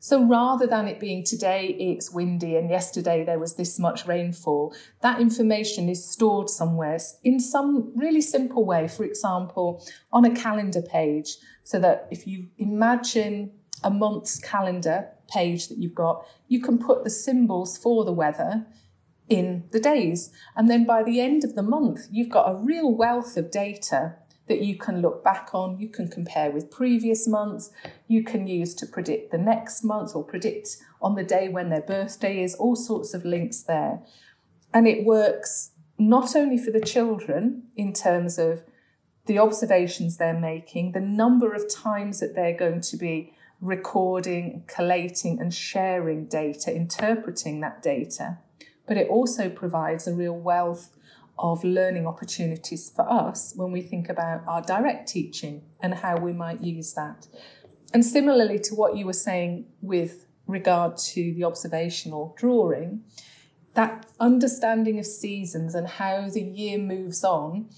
So 0.05 0.23
rather 0.23 0.67
than 0.67 0.87
it 0.87 1.01
being 1.01 1.25
today 1.25 1.69
it's 1.81 2.11
windy 2.11 2.57
and 2.57 2.69
yesterday 2.69 3.25
there 3.25 3.39
was 3.39 3.55
this 3.55 3.79
much 3.79 4.07
rainfall, 4.07 4.75
that 5.01 5.19
information 5.19 5.89
is 5.89 6.07
stored 6.07 6.51
somewhere 6.51 6.99
in 7.23 7.41
some 7.41 7.91
really 7.97 8.21
simple 8.21 8.67
way. 8.67 8.87
For 8.87 9.05
example, 9.05 9.83
on 10.13 10.27
a 10.27 10.37
calendar 10.37 10.83
page, 10.83 11.39
so 11.63 11.79
that 11.79 12.07
if 12.11 12.27
you 12.27 12.49
imagine 12.59 13.53
a 13.83 13.89
month's 13.89 14.39
calendar 14.39 15.09
page 15.27 15.69
that 15.69 15.79
you've 15.79 15.95
got, 15.95 16.27
you 16.49 16.61
can 16.61 16.77
put 16.77 17.03
the 17.03 17.09
symbols 17.09 17.79
for 17.79 18.05
the 18.05 18.13
weather 18.13 18.67
in 19.31 19.65
the 19.71 19.81
days. 19.81 20.31
And 20.55 20.69
then 20.69 20.85
by 20.85 21.03
the 21.03 21.23
end 21.23 21.45
of 21.45 21.55
the 21.55 21.63
month, 21.63 22.09
you've 22.11 22.29
got 22.29 22.51
a 22.51 22.57
real 22.57 22.95
wealth 22.95 23.39
of 23.39 23.51
data 23.51 24.17
that 24.47 24.61
you 24.61 24.77
can 24.77 25.01
look 25.01 25.25
back 25.25 25.51
on, 25.53 25.79
you 25.79 25.89
can 25.89 26.09
compare 26.09 26.51
with 26.51 26.71
previous 26.71 27.27
months, 27.27 27.71
you 28.09 28.23
can 28.23 28.47
use 28.47 28.75
to 28.75 28.87
predict 28.87 29.33
the 29.33 29.39
next 29.39 29.83
month 29.83 30.15
or 30.15 30.23
predict 30.23 30.77
on 31.01 31.15
the 31.15 31.25
day 31.25 31.49
when 31.49 31.71
their 31.71 31.81
birthday 31.81 32.43
is, 32.43 32.55
all 32.55 32.77
sorts 32.77 33.15
of 33.15 33.25
links 33.25 33.63
there. 33.63 34.01
And 34.73 34.87
it 34.87 35.05
works 35.05 35.71
not 35.99 36.37
only 36.37 36.59
for 36.59 36.71
the 36.71 36.81
children 36.81 37.65
in 37.77 37.93
terms 37.93 38.39
of 38.39 38.65
the 39.27 39.39
observations 39.39 40.17
they're 40.17 40.39
making, 40.39 40.93
the 40.93 41.01
number 41.01 41.55
of 41.55 41.73
times 41.73 42.21
that 42.21 42.35
they're 42.35 42.57
going 42.57 42.83
to 42.83 42.97
be 42.97 43.33
recording, 43.61 44.65
collating, 44.67 45.41
and 45.41 45.55
sharing 45.55 46.27
data, 46.27 46.75
interpreting 46.75 47.61
that 47.61 47.83
data, 47.83 48.39
but 48.87 48.99
it 48.99 49.09
also 49.09 49.49
provides 49.49 50.07
a 50.07 50.15
real 50.15 50.37
wealth 50.37 50.91
of 51.39 51.65
learning 51.65 52.07
opportunities 52.07 52.91
for 52.95 53.11
us 53.11 53.53
when 53.57 53.73
we 53.73 53.83
think 53.83 54.09
about 54.09 54.43
our 54.47 54.63
direct 54.63 55.09
teaching 55.09 55.63
and 55.81 55.95
how 55.95 56.17
we 56.17 56.33
might 56.33 56.61
use 56.61 56.95
that. 56.95 57.27
And 57.93 58.05
similarly 58.05 58.59
to 58.61 58.75
what 58.75 58.97
you 58.97 59.07
were 59.07 59.13
saying 59.13 59.67
with 59.81 60.27
regard 60.47 60.97
to 60.97 61.33
the 61.35 61.45
observational 61.45 62.35
drawing, 62.39 63.03
that 63.75 64.07
understanding 64.21 64.99
of 64.99 65.07
seasons 65.07 65.75
and 65.75 65.87
how 65.87 66.29
the 66.29 66.43
year 66.43 66.79
moves 66.79 67.25
on 67.25 67.69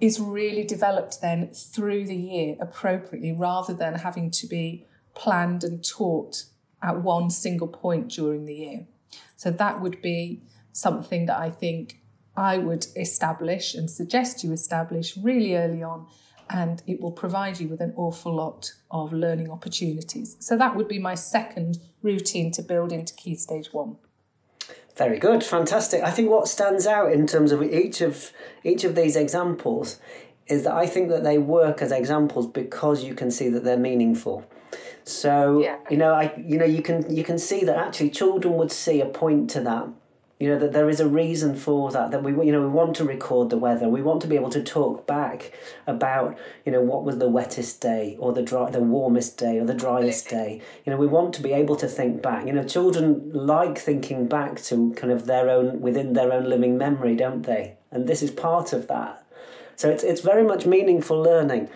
is 0.00 0.20
really 0.20 0.62
developed 0.62 1.20
then 1.20 1.48
through 1.48 2.06
the 2.06 2.16
year 2.16 2.56
appropriately 2.60 3.32
rather 3.32 3.74
than 3.74 3.96
having 3.96 4.30
to 4.30 4.46
be 4.46 4.86
planned 5.14 5.64
and 5.64 5.84
taught 5.84 6.44
at 6.82 7.02
one 7.02 7.30
single 7.30 7.66
point 7.66 8.08
during 8.08 8.44
the 8.44 8.54
year. 8.54 8.86
So 9.36 9.50
that 9.50 9.80
would 9.80 10.00
be 10.00 10.42
something 10.72 11.26
that 11.26 11.38
I 11.38 11.50
think 11.50 11.97
I 12.38 12.56
would 12.56 12.86
establish 12.94 13.74
and 13.74 13.90
suggest 13.90 14.44
you 14.44 14.52
establish 14.52 15.16
really 15.16 15.56
early 15.56 15.82
on, 15.82 16.06
and 16.48 16.80
it 16.86 17.00
will 17.00 17.10
provide 17.10 17.58
you 17.58 17.66
with 17.66 17.80
an 17.80 17.92
awful 17.96 18.32
lot 18.32 18.70
of 18.92 19.12
learning 19.12 19.50
opportunities. 19.50 20.36
So 20.38 20.56
that 20.56 20.76
would 20.76 20.86
be 20.86 21.00
my 21.00 21.16
second 21.16 21.78
routine 22.00 22.52
to 22.52 22.62
build 22.62 22.92
into 22.92 23.12
Key 23.14 23.34
Stage 23.34 23.72
One. 23.72 23.96
Very 24.96 25.18
good, 25.18 25.42
fantastic. 25.42 26.04
I 26.04 26.12
think 26.12 26.30
what 26.30 26.46
stands 26.46 26.86
out 26.86 27.10
in 27.10 27.26
terms 27.26 27.50
of 27.50 27.60
each 27.60 28.00
of 28.00 28.30
each 28.62 28.84
of 28.84 28.94
these 28.94 29.16
examples 29.16 29.98
is 30.46 30.62
that 30.62 30.74
I 30.74 30.86
think 30.86 31.08
that 31.08 31.24
they 31.24 31.38
work 31.38 31.82
as 31.82 31.90
examples 31.90 32.46
because 32.46 33.02
you 33.02 33.14
can 33.14 33.32
see 33.32 33.48
that 33.48 33.64
they're 33.64 33.76
meaningful. 33.76 34.48
So 35.02 35.60
yeah. 35.60 35.78
you 35.90 35.96
know, 35.96 36.14
I 36.14 36.32
you 36.36 36.56
know 36.56 36.64
you 36.64 36.82
can 36.82 37.12
you 37.12 37.24
can 37.24 37.38
see 37.38 37.64
that 37.64 37.76
actually 37.76 38.10
children 38.10 38.54
would 38.54 38.70
see 38.70 39.00
a 39.00 39.06
point 39.06 39.50
to 39.50 39.60
that 39.62 39.88
you 40.38 40.48
know 40.48 40.58
that 40.58 40.72
there 40.72 40.88
is 40.88 41.00
a 41.00 41.08
reason 41.08 41.56
for 41.56 41.90
that 41.90 42.10
that 42.12 42.22
we 42.22 42.30
you 42.46 42.52
know 42.52 42.60
we 42.60 42.68
want 42.68 42.94
to 42.96 43.04
record 43.04 43.50
the 43.50 43.58
weather. 43.58 43.88
We 43.88 44.02
want 44.02 44.22
to 44.22 44.28
be 44.28 44.36
able 44.36 44.50
to 44.50 44.62
talk 44.62 45.06
back 45.06 45.52
about 45.86 46.38
you 46.64 46.72
know 46.72 46.80
what 46.80 47.04
was 47.04 47.18
the 47.18 47.28
wettest 47.28 47.80
day 47.80 48.16
or 48.20 48.32
the 48.32 48.42
dry 48.42 48.70
the 48.70 48.80
warmest 48.80 49.36
day 49.36 49.58
or 49.58 49.64
the 49.64 49.74
driest 49.74 50.28
day. 50.28 50.62
You 50.84 50.92
know 50.92 50.98
we 50.98 51.06
want 51.06 51.34
to 51.34 51.42
be 51.42 51.52
able 51.52 51.76
to 51.76 51.88
think 51.88 52.22
back. 52.22 52.46
You 52.46 52.52
know 52.52 52.64
children 52.64 53.30
like 53.32 53.78
thinking 53.78 54.28
back 54.28 54.62
to 54.64 54.92
kind 54.94 55.12
of 55.12 55.26
their 55.26 55.50
own 55.50 55.80
within 55.80 56.12
their 56.12 56.32
own 56.32 56.48
living 56.48 56.78
memory 56.78 57.16
don't 57.16 57.42
they? 57.42 57.76
And 57.90 58.06
this 58.06 58.22
is 58.22 58.30
part 58.30 58.72
of 58.72 58.86
that. 58.86 59.24
So 59.74 59.90
it's 59.90 60.04
it's 60.04 60.20
very 60.20 60.44
much 60.44 60.66
meaningful 60.66 61.20
learning. 61.20 61.68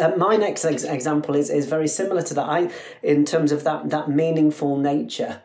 Uh, 0.00 0.12
my 0.16 0.36
next 0.36 0.64
ex- 0.64 0.84
example 0.84 1.34
is, 1.34 1.50
is 1.50 1.66
very 1.66 1.88
similar 1.88 2.22
to 2.22 2.34
that. 2.34 2.48
I, 2.48 2.70
in 3.02 3.24
terms 3.24 3.52
of 3.52 3.64
that 3.64 3.90
that 3.90 4.08
meaningful 4.08 4.76
nature, 4.76 5.42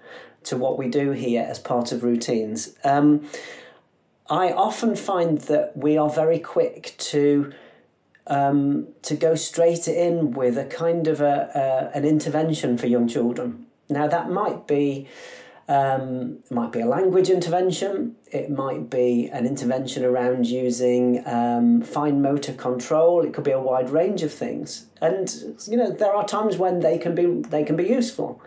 to 0.48 0.58
what 0.58 0.78
we 0.78 0.88
do 0.88 1.12
here 1.12 1.46
as 1.48 1.60
part 1.60 1.92
of 1.92 2.04
routines. 2.04 2.76
Um, 2.84 3.28
I 4.30 4.52
often 4.52 4.96
find 4.96 5.40
that 5.42 5.78
we 5.78 5.98
are 5.98 6.10
very 6.10 6.40
quick 6.40 6.96
to 6.98 7.54
um, 8.28 8.88
to 9.04 9.16
go 9.16 9.36
straight 9.36 9.88
in 9.88 10.32
with 10.32 10.58
a 10.58 10.66
kind 10.66 11.08
of 11.08 11.22
a, 11.22 11.92
a, 11.94 11.98
an 11.98 12.04
intervention 12.04 12.78
for 12.78 12.88
young 12.88 13.08
children. 13.08 13.68
Now 13.90 14.08
that 14.08 14.30
might 14.30 14.68
be 14.68 15.08
um, 15.70 16.40
might 16.50 16.72
be 16.72 16.80
a 16.80 16.86
language 16.86 17.30
intervention. 17.30 18.16
It 18.32 18.50
might 18.50 18.90
be 18.90 19.30
an 19.32 19.46
intervention 19.46 20.06
around 20.06 20.48
using 20.48 21.26
um, 21.28 21.82
fine 21.82 22.22
motor 22.22 22.54
control. 22.54 23.24
It 23.26 23.34
could 23.34 23.44
be 23.44 23.52
a 23.52 23.60
wide 23.60 23.90
range 23.90 24.24
of 24.24 24.34
things, 24.34 24.88
and 25.02 25.34
you 25.68 25.78
know 25.78 25.92
there 25.92 26.14
are 26.14 26.26
times 26.26 26.58
when 26.58 26.80
they 26.80 26.98
can 26.98 27.16
be 27.16 27.26
they 27.50 27.64
can 27.64 27.76
be 27.76 27.86
useful. 27.86 28.42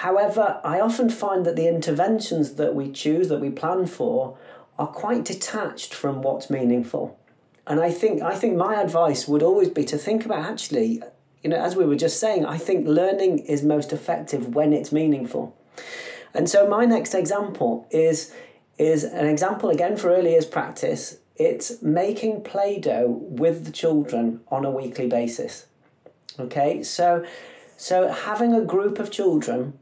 However, 0.00 0.62
I 0.64 0.80
often 0.80 1.10
find 1.10 1.44
that 1.44 1.56
the 1.56 1.68
interventions 1.68 2.54
that 2.54 2.74
we 2.74 2.90
choose, 2.90 3.28
that 3.28 3.38
we 3.38 3.50
plan 3.50 3.84
for, 3.84 4.38
are 4.78 4.86
quite 4.86 5.26
detached 5.26 5.92
from 5.92 6.22
what's 6.22 6.48
meaningful. 6.48 7.18
And 7.66 7.80
I 7.80 7.90
think 7.90 8.22
I 8.22 8.34
think 8.34 8.56
my 8.56 8.80
advice 8.80 9.28
would 9.28 9.42
always 9.42 9.68
be 9.68 9.84
to 9.84 9.98
think 9.98 10.24
about 10.24 10.46
actually, 10.46 11.02
you 11.42 11.50
know, 11.50 11.62
as 11.62 11.76
we 11.76 11.84
were 11.84 11.96
just 11.96 12.18
saying, 12.18 12.46
I 12.46 12.56
think 12.56 12.88
learning 12.88 13.40
is 13.40 13.62
most 13.62 13.92
effective 13.92 14.54
when 14.54 14.72
it's 14.72 14.90
meaningful. 14.90 15.54
And 16.32 16.48
so 16.48 16.66
my 16.66 16.86
next 16.86 17.12
example 17.12 17.86
is 17.90 18.32
is 18.78 19.04
an 19.04 19.26
example 19.26 19.68
again 19.68 19.98
for 19.98 20.08
early 20.08 20.30
years 20.30 20.46
practice. 20.46 21.18
It's 21.36 21.82
making 21.82 22.42
Play-Doh 22.42 23.18
with 23.28 23.66
the 23.66 23.70
children 23.70 24.40
on 24.48 24.64
a 24.64 24.70
weekly 24.70 25.08
basis. 25.08 25.66
Okay, 26.38 26.82
so 26.82 27.22
so 27.76 28.08
having 28.08 28.54
a 28.54 28.62
group 28.62 28.98
of 28.98 29.10
children 29.10 29.74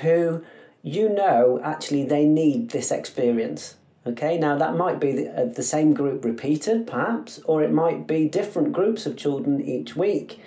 who 0.00 0.44
you 0.82 1.08
know 1.08 1.60
actually 1.62 2.04
they 2.04 2.24
need 2.24 2.70
this 2.70 2.90
experience. 2.90 3.76
Okay, 4.06 4.36
now 4.36 4.58
that 4.58 4.76
might 4.76 5.00
be 5.00 5.12
the, 5.12 5.42
uh, 5.42 5.44
the 5.46 5.62
same 5.62 5.94
group 5.94 6.24
repeated, 6.24 6.86
perhaps, 6.86 7.40
or 7.46 7.62
it 7.62 7.72
might 7.72 8.06
be 8.06 8.28
different 8.28 8.72
groups 8.72 9.06
of 9.06 9.16
children 9.16 9.62
each 9.62 9.96
week. 9.96 10.40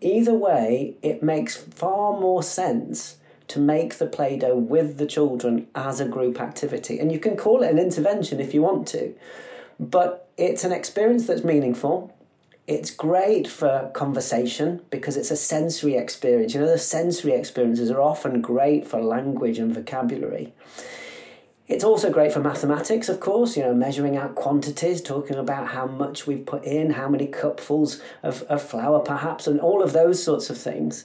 Either 0.00 0.32
way, 0.32 0.96
it 1.02 1.22
makes 1.22 1.54
far 1.56 2.18
more 2.18 2.42
sense 2.42 3.18
to 3.48 3.60
make 3.60 3.98
the 3.98 4.06
Play 4.06 4.38
Doh 4.38 4.56
with 4.56 4.96
the 4.96 5.06
children 5.06 5.66
as 5.74 6.00
a 6.00 6.08
group 6.08 6.40
activity. 6.40 6.98
And 6.98 7.12
you 7.12 7.18
can 7.18 7.36
call 7.36 7.62
it 7.62 7.70
an 7.70 7.78
intervention 7.78 8.40
if 8.40 8.54
you 8.54 8.62
want 8.62 8.88
to, 8.88 9.14
but 9.78 10.30
it's 10.38 10.64
an 10.64 10.72
experience 10.72 11.26
that's 11.26 11.44
meaningful. 11.44 12.16
It's 12.66 12.90
great 12.90 13.46
for 13.46 13.90
conversation 13.92 14.80
because 14.88 15.18
it's 15.18 15.30
a 15.30 15.36
sensory 15.36 15.96
experience. 15.96 16.54
You 16.54 16.60
know, 16.60 16.66
the 16.66 16.78
sensory 16.78 17.32
experiences 17.32 17.90
are 17.90 18.00
often 18.00 18.40
great 18.40 18.86
for 18.86 19.02
language 19.02 19.58
and 19.58 19.74
vocabulary. 19.74 20.54
It's 21.66 21.84
also 21.84 22.10
great 22.10 22.32
for 22.32 22.40
mathematics, 22.40 23.10
of 23.10 23.20
course, 23.20 23.56
you 23.56 23.62
know, 23.62 23.74
measuring 23.74 24.16
out 24.16 24.34
quantities, 24.34 25.02
talking 25.02 25.36
about 25.36 25.68
how 25.68 25.86
much 25.86 26.26
we've 26.26 26.44
put 26.44 26.64
in, 26.64 26.90
how 26.90 27.08
many 27.08 27.26
cupfuls 27.26 28.00
of, 28.22 28.42
of 28.44 28.62
flour 28.62 29.00
perhaps, 29.00 29.46
and 29.46 29.60
all 29.60 29.82
of 29.82 29.92
those 29.92 30.22
sorts 30.22 30.48
of 30.48 30.56
things. 30.56 31.04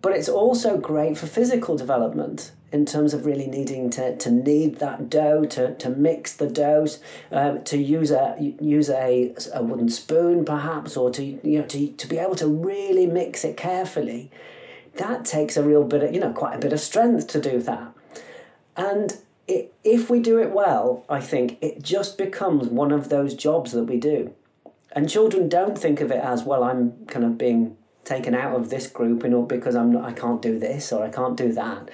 But 0.00 0.12
it's 0.12 0.28
also 0.28 0.76
great 0.78 1.18
for 1.18 1.26
physical 1.26 1.76
development 1.76 2.52
in 2.72 2.84
terms 2.84 3.14
of 3.14 3.24
really 3.24 3.46
needing 3.46 3.90
to, 3.90 4.16
to 4.16 4.30
knead 4.30 4.76
that 4.76 5.08
dough, 5.08 5.44
to, 5.44 5.74
to 5.74 5.90
mix 5.90 6.32
the 6.32 6.48
doughs, 6.48 6.98
um, 7.30 7.62
to 7.64 7.78
use 7.78 8.10
a 8.10 8.36
use 8.38 8.90
a, 8.90 9.34
a 9.54 9.62
wooden 9.62 9.88
spoon 9.88 10.44
perhaps, 10.44 10.96
or 10.96 11.10
to 11.10 11.24
you 11.24 11.60
know 11.60 11.66
to, 11.66 11.88
to 11.92 12.06
be 12.06 12.18
able 12.18 12.34
to 12.36 12.46
really 12.46 13.06
mix 13.06 13.44
it 13.44 13.56
carefully. 13.56 14.30
That 14.94 15.24
takes 15.24 15.56
a 15.56 15.62
real 15.62 15.84
bit 15.84 16.02
of 16.02 16.14
you 16.14 16.20
know 16.20 16.32
quite 16.32 16.56
a 16.56 16.58
bit 16.58 16.72
of 16.72 16.80
strength 16.80 17.28
to 17.28 17.40
do 17.40 17.60
that, 17.62 17.92
and 18.76 19.16
it, 19.46 19.72
if 19.84 20.10
we 20.10 20.18
do 20.18 20.38
it 20.40 20.50
well, 20.50 21.04
I 21.08 21.20
think 21.20 21.58
it 21.60 21.82
just 21.82 22.18
becomes 22.18 22.68
one 22.68 22.90
of 22.90 23.10
those 23.10 23.34
jobs 23.34 23.72
that 23.72 23.84
we 23.84 23.98
do, 23.98 24.34
and 24.92 25.08
children 25.08 25.48
don't 25.48 25.78
think 25.78 26.00
of 26.00 26.10
it 26.10 26.20
as 26.20 26.42
well. 26.42 26.64
I'm 26.64 27.06
kind 27.06 27.24
of 27.24 27.38
being 27.38 27.76
taken 28.04 28.34
out 28.34 28.54
of 28.54 28.70
this 28.70 28.86
group 28.86 29.24
know 29.24 29.42
because 29.42 29.74
I'm 29.74 29.92
not, 29.92 30.04
I 30.04 30.12
can't 30.12 30.40
do 30.40 30.58
this 30.58 30.92
or 30.92 31.04
I 31.04 31.08
can't 31.10 31.36
do 31.36 31.52
that 31.54 31.90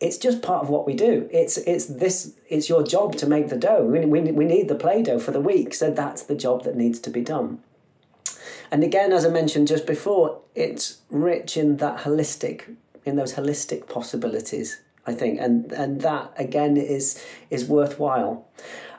it's 0.00 0.16
just 0.16 0.42
part 0.42 0.62
of 0.62 0.70
what 0.70 0.86
we 0.86 0.94
do. 0.94 1.28
It's 1.30 1.58
it's 1.58 1.86
this 1.86 2.34
it's 2.48 2.68
your 2.68 2.82
job 2.82 3.16
to 3.16 3.26
make 3.26 3.48
the 3.48 3.56
dough. 3.56 3.84
We, 3.84 4.00
we, 4.06 4.20
we 4.32 4.44
need 4.44 4.68
the 4.68 4.74
play 4.74 5.02
dough 5.02 5.18
for 5.18 5.30
the 5.30 5.40
week, 5.40 5.74
so 5.74 5.90
that's 5.90 6.22
the 6.22 6.34
job 6.34 6.64
that 6.64 6.74
needs 6.74 6.98
to 7.00 7.10
be 7.10 7.20
done. 7.20 7.60
And 8.70 8.82
again, 8.82 9.12
as 9.12 9.26
I 9.26 9.30
mentioned 9.30 9.68
just 9.68 9.86
before, 9.86 10.40
it's 10.54 10.98
rich 11.10 11.56
in 11.56 11.78
that 11.78 12.00
holistic, 12.00 12.76
in 13.04 13.16
those 13.16 13.34
holistic 13.34 13.88
possibilities. 13.88 14.80
I 15.06 15.14
think, 15.14 15.40
and 15.40 15.72
and 15.72 16.00
that 16.02 16.32
again 16.36 16.76
is 16.76 17.22
is 17.50 17.64
worthwhile. 17.64 18.46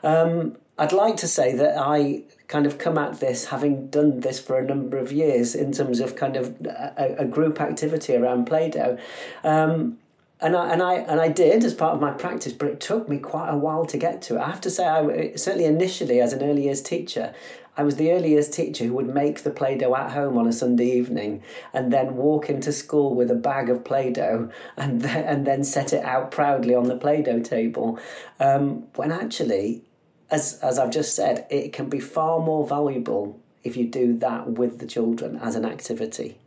Um, 0.02 0.56
I'd 0.78 0.92
like 0.92 1.16
to 1.18 1.28
say 1.28 1.54
that 1.54 1.76
I 1.78 2.24
kind 2.48 2.66
of 2.66 2.76
come 2.76 2.98
at 2.98 3.20
this 3.20 3.46
having 3.46 3.88
done 3.88 4.20
this 4.20 4.40
for 4.40 4.58
a 4.58 4.64
number 4.64 4.98
of 4.98 5.12
years 5.12 5.54
in 5.54 5.72
terms 5.72 6.00
of 6.00 6.16
kind 6.16 6.36
of 6.36 6.60
a, 6.66 7.16
a 7.18 7.24
group 7.24 7.60
activity 7.60 8.14
around 8.16 8.46
Play-Doh. 8.46 8.98
Um, 9.44 9.98
and 10.42 10.56
I, 10.56 10.72
and 10.72 10.82
I 10.82 10.94
and 10.94 11.20
I 11.20 11.28
did 11.28 11.64
as 11.64 11.72
part 11.72 11.94
of 11.94 12.00
my 12.00 12.10
practice, 12.10 12.52
but 12.52 12.68
it 12.68 12.80
took 12.80 13.08
me 13.08 13.18
quite 13.18 13.48
a 13.48 13.56
while 13.56 13.86
to 13.86 13.96
get 13.96 14.20
to 14.22 14.36
it. 14.36 14.40
I 14.40 14.50
have 14.50 14.60
to 14.62 14.70
say, 14.70 14.86
I 14.86 15.34
certainly 15.36 15.66
initially 15.66 16.20
as 16.20 16.32
an 16.32 16.42
early 16.42 16.64
years 16.64 16.82
teacher, 16.82 17.32
I 17.74 17.84
was 17.84 17.96
the 17.96 18.12
early 18.12 18.30
years 18.30 18.50
teacher 18.50 18.84
who 18.84 18.92
would 18.94 19.14
make 19.14 19.42
the 19.42 19.50
Play 19.50 19.78
Doh 19.78 19.94
at 19.96 20.12
home 20.12 20.36
on 20.36 20.46
a 20.46 20.52
Sunday 20.52 20.90
evening 20.90 21.42
and 21.72 21.90
then 21.90 22.16
walk 22.16 22.50
into 22.50 22.70
school 22.70 23.14
with 23.14 23.30
a 23.30 23.34
bag 23.34 23.70
of 23.70 23.82
Play 23.84 24.12
Doh 24.12 24.50
and 24.76 25.00
then, 25.02 25.24
and 25.24 25.46
then 25.46 25.64
set 25.64 25.92
it 25.92 26.04
out 26.04 26.30
proudly 26.30 26.74
on 26.74 26.84
the 26.84 26.96
Play 26.96 27.22
Doh 27.22 27.40
table. 27.40 27.98
Um, 28.38 28.88
when 28.96 29.10
actually, 29.10 29.82
as, 30.30 30.58
as 30.62 30.78
I've 30.78 30.90
just 30.90 31.14
said, 31.14 31.46
it 31.50 31.72
can 31.72 31.88
be 31.88 32.00
far 32.00 32.40
more 32.40 32.66
valuable 32.66 33.40
if 33.64 33.76
you 33.76 33.86
do 33.86 34.18
that 34.18 34.50
with 34.50 34.78
the 34.78 34.86
children 34.86 35.36
as 35.36 35.54
an 35.54 35.64
activity. 35.64 36.38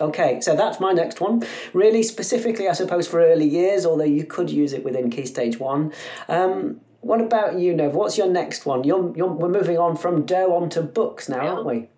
Okay, 0.00 0.40
so 0.40 0.56
that's 0.56 0.80
my 0.80 0.92
next 0.92 1.20
one. 1.20 1.42
Really 1.72 2.02
specifically, 2.02 2.68
I 2.68 2.72
suppose, 2.72 3.06
for 3.06 3.20
early 3.20 3.48
years, 3.48 3.86
although 3.86 4.04
you 4.04 4.24
could 4.24 4.50
use 4.50 4.72
it 4.72 4.84
within 4.84 5.10
Key 5.10 5.26
Stage 5.26 5.58
1. 5.58 5.92
Um, 6.28 6.80
what 7.00 7.20
about 7.20 7.58
you, 7.58 7.74
Nov? 7.74 7.94
What's 7.94 8.16
your 8.16 8.28
next 8.28 8.66
one? 8.66 8.84
You're, 8.84 9.14
you're, 9.16 9.30
we're 9.30 9.48
moving 9.48 9.78
on 9.78 9.96
from 9.96 10.24
dough 10.24 10.54
onto 10.54 10.82
books 10.82 11.28
now, 11.28 11.40
aren't 11.40 11.66
we? 11.66 11.88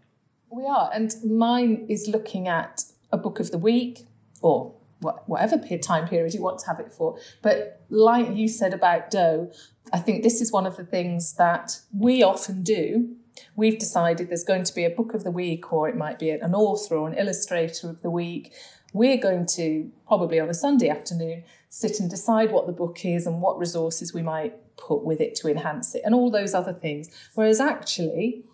We 0.50 0.66
are, 0.66 0.90
and 0.92 1.14
mine 1.24 1.86
is 1.88 2.08
looking 2.08 2.48
at 2.48 2.84
a 3.12 3.16
book 3.16 3.40
of 3.40 3.50
the 3.50 3.58
week 3.58 4.06
or 4.42 4.74
whatever 5.00 5.58
time 5.78 6.08
period 6.08 6.34
you 6.34 6.42
want 6.42 6.58
to 6.60 6.66
have 6.66 6.80
it 6.80 6.90
for. 6.90 7.18
But 7.42 7.84
like 7.90 8.34
you 8.34 8.48
said 8.48 8.72
about 8.72 9.10
dough, 9.10 9.50
I 9.92 9.98
think 9.98 10.22
this 10.22 10.40
is 10.40 10.50
one 10.50 10.66
of 10.66 10.76
the 10.76 10.84
things 10.84 11.34
that 11.34 11.80
we 11.96 12.22
often 12.22 12.62
do 12.62 13.16
we've 13.54 13.78
decided 13.78 14.28
there's 14.28 14.44
going 14.44 14.64
to 14.64 14.74
be 14.74 14.84
a 14.84 14.90
book 14.90 15.14
of 15.14 15.24
the 15.24 15.30
week, 15.30 15.72
or 15.72 15.88
it 15.88 15.96
might 15.96 16.18
be 16.18 16.30
an 16.30 16.54
author 16.54 16.96
or 16.96 17.08
an 17.08 17.14
illustrator 17.14 17.88
of 17.88 18.02
the 18.02 18.10
week. 18.10 18.52
We're 18.92 19.18
going 19.18 19.46
to, 19.56 19.90
probably 20.06 20.40
on 20.40 20.48
a 20.48 20.54
Sunday 20.54 20.88
afternoon, 20.88 21.44
sit 21.68 22.00
and 22.00 22.08
decide 22.08 22.50
what 22.50 22.66
the 22.66 22.72
book 22.72 23.04
is 23.04 23.26
and 23.26 23.42
what 23.42 23.58
resources 23.58 24.14
we 24.14 24.22
might 24.22 24.54
put 24.76 25.04
with 25.04 25.20
it 25.20 25.34
to 25.36 25.48
enhance 25.48 25.94
it, 25.94 26.02
and 26.04 26.14
all 26.14 26.30
those 26.30 26.54
other 26.54 26.72
things. 26.72 27.10
Whereas 27.34 27.60
actually, 27.60 28.44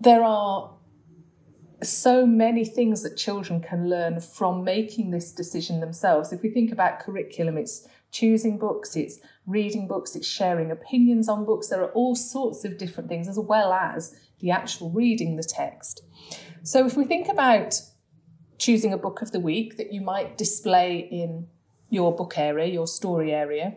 there 0.00 0.22
are 0.22 0.72
so 1.82 2.26
many 2.26 2.64
things 2.64 3.02
that 3.02 3.16
children 3.16 3.60
can 3.60 3.88
learn 3.88 4.20
from 4.20 4.64
making 4.64 5.10
this 5.10 5.30
decision 5.30 5.80
themselves. 5.80 6.32
If 6.32 6.42
we 6.42 6.48
think 6.48 6.72
about 6.72 7.00
curriculum, 7.00 7.58
it's 7.58 7.86
choosing 8.10 8.58
books, 8.58 8.96
it's 8.96 9.18
reading 9.46 9.86
books, 9.86 10.16
it's 10.16 10.26
sharing 10.26 10.70
opinions 10.70 11.28
on 11.28 11.44
books. 11.44 11.68
There 11.68 11.82
are 11.82 11.92
all 11.92 12.14
sorts 12.14 12.64
of 12.64 12.78
different 12.78 13.08
things, 13.08 13.28
as 13.28 13.38
well 13.38 13.72
as 13.72 14.14
the 14.40 14.50
actual 14.50 14.90
reading 14.90 15.36
the 15.36 15.42
text. 15.42 16.02
So 16.62 16.86
if 16.86 16.96
we 16.96 17.04
think 17.04 17.28
about 17.28 17.80
choosing 18.58 18.92
a 18.92 18.98
book 18.98 19.22
of 19.22 19.32
the 19.32 19.40
week 19.40 19.76
that 19.76 19.92
you 19.92 20.00
might 20.00 20.38
display 20.38 20.98
in 20.98 21.46
your 21.90 22.14
book 22.14 22.36
area, 22.36 22.66
your 22.66 22.86
story 22.86 23.32
area, 23.32 23.74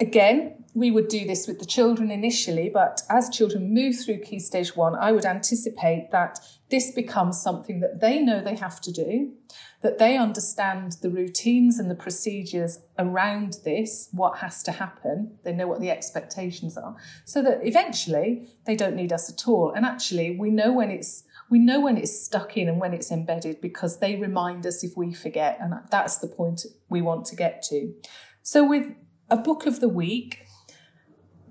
again, 0.00 0.62
we 0.74 0.90
would 0.90 1.08
do 1.08 1.26
this 1.26 1.46
with 1.46 1.58
the 1.58 1.66
children 1.66 2.10
initially, 2.10 2.70
but 2.72 3.02
as 3.10 3.28
children 3.28 3.74
move 3.74 3.94
through 3.98 4.20
Key 4.20 4.38
Stage 4.38 4.74
1, 4.74 4.94
I 4.94 5.12
would 5.12 5.26
anticipate 5.26 6.10
that 6.12 6.38
this 6.70 6.92
becomes 6.92 7.40
something 7.40 7.80
that 7.80 8.00
they 8.00 8.20
know 8.20 8.40
they 8.40 8.56
have 8.56 8.80
to 8.80 8.92
do, 8.92 9.34
that 9.82 9.98
they 9.98 10.16
understand 10.16 10.92
the 11.02 11.10
routines 11.10 11.78
and 11.78 11.90
the 11.90 11.94
procedures 11.94 12.78
around 12.98 13.58
this, 13.64 14.08
what 14.12 14.38
has 14.38 14.62
to 14.62 14.72
happen, 14.72 15.36
they 15.44 15.52
know 15.52 15.66
what 15.66 15.80
the 15.80 15.90
expectations 15.90 16.78
are, 16.78 16.96
so 17.26 17.42
that 17.42 17.60
eventually 17.62 18.48
they 18.64 18.74
don't 18.74 18.96
need 18.96 19.12
us 19.12 19.30
at 19.30 19.46
all. 19.46 19.72
And 19.72 19.84
actually, 19.84 20.38
we 20.38 20.50
know 20.50 20.72
when 20.72 20.90
it's 20.90 21.24
we 21.50 21.58
know 21.58 21.80
when 21.80 21.98
it's 21.98 22.18
stuck 22.18 22.56
in 22.56 22.66
and 22.66 22.80
when 22.80 22.94
it's 22.94 23.12
embedded 23.12 23.60
because 23.60 23.98
they 23.98 24.16
remind 24.16 24.66
us 24.66 24.82
if 24.82 24.96
we 24.96 25.12
forget, 25.12 25.58
and 25.60 25.74
that's 25.90 26.16
the 26.16 26.28
point 26.28 26.64
we 26.88 27.02
want 27.02 27.26
to 27.26 27.36
get 27.36 27.62
to. 27.64 27.92
So, 28.42 28.66
with 28.66 28.86
a 29.32 29.36
book 29.36 29.64
of 29.64 29.80
the 29.80 29.88
week, 29.88 30.46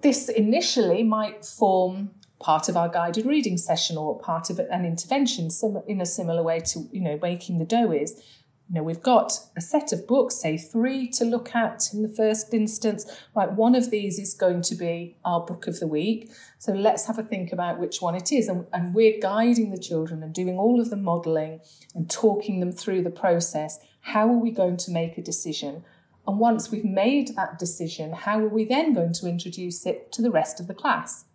this 0.01 0.29
initially 0.29 1.03
might 1.03 1.43
form 1.43 2.11
part 2.39 2.69
of 2.69 2.77
our 2.77 2.87
guided 2.87 3.25
reading 3.25 3.57
session 3.57 3.97
or 3.97 4.19
part 4.19 4.51
of 4.51 4.59
an 4.59 4.85
intervention 4.85 5.49
in 5.87 5.99
a 5.99 6.05
similar 6.05 6.43
way 6.43 6.59
to 6.59 6.87
you 6.91 7.01
know 7.01 7.17
making 7.21 7.57
the 7.57 7.65
dough 7.65 7.91
is. 7.91 8.21
You 8.69 8.75
know 8.75 8.83
we've 8.83 9.01
got 9.01 9.33
a 9.57 9.61
set 9.61 9.91
of 9.91 10.07
books 10.07 10.35
say 10.35 10.57
three 10.57 11.09
to 11.09 11.25
look 11.25 11.55
at 11.55 11.91
in 11.91 12.03
the 12.03 12.15
first 12.15 12.53
instance. 12.53 13.11
Right 13.35 13.51
one 13.51 13.73
of 13.73 13.89
these 13.89 14.19
is 14.19 14.35
going 14.35 14.61
to 14.63 14.75
be 14.75 15.17
our 15.25 15.43
book 15.43 15.65
of 15.65 15.79
the 15.79 15.87
week. 15.87 16.31
So 16.59 16.73
let's 16.73 17.07
have 17.07 17.17
a 17.17 17.23
think 17.23 17.51
about 17.51 17.79
which 17.79 17.99
one 17.99 18.13
it 18.13 18.31
is. 18.31 18.47
And, 18.47 18.67
and 18.73 18.93
we're 18.93 19.19
guiding 19.19 19.71
the 19.71 19.79
children 19.89 20.21
and 20.21 20.33
doing 20.33 20.59
all 20.59 20.79
of 20.79 20.91
the 20.91 20.97
modeling 20.97 21.61
and 21.95 22.07
talking 22.07 22.59
them 22.59 22.71
through 22.71 23.01
the 23.01 23.09
process. 23.09 23.79
How 24.01 24.27
are 24.29 24.37
we 24.37 24.51
going 24.51 24.77
to 24.77 24.91
make 24.91 25.17
a 25.17 25.23
decision 25.23 25.83
and 26.27 26.39
once 26.39 26.69
we've 26.69 26.85
made 26.85 27.35
that 27.35 27.57
decision, 27.57 28.13
how 28.13 28.39
are 28.39 28.47
we 28.47 28.65
then 28.65 28.93
going 28.93 29.13
to 29.13 29.27
introduce 29.27 29.85
it 29.85 30.11
to 30.13 30.21
the 30.21 30.31
rest 30.31 30.59
of 30.59 30.67
the 30.67 30.73
class? 30.73 31.25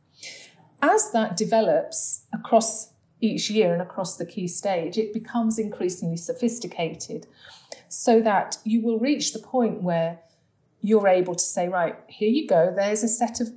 As 0.80 1.10
that 1.12 1.36
develops 1.36 2.26
across 2.32 2.92
each 3.20 3.50
year 3.50 3.72
and 3.72 3.82
across 3.82 4.16
the 4.16 4.26
key 4.26 4.46
stage, 4.46 4.96
it 4.98 5.12
becomes 5.12 5.58
increasingly 5.58 6.16
sophisticated 6.16 7.26
so 7.88 8.20
that 8.20 8.58
you 8.64 8.82
will 8.82 8.98
reach 8.98 9.32
the 9.32 9.38
point 9.38 9.82
where 9.82 10.20
you're 10.80 11.08
able 11.08 11.34
to 11.34 11.44
say, 11.44 11.68
right, 11.68 11.96
here 12.08 12.28
you 12.28 12.46
go, 12.46 12.72
there's 12.74 13.02
a 13.02 13.08
set 13.08 13.40
of 13.40 13.48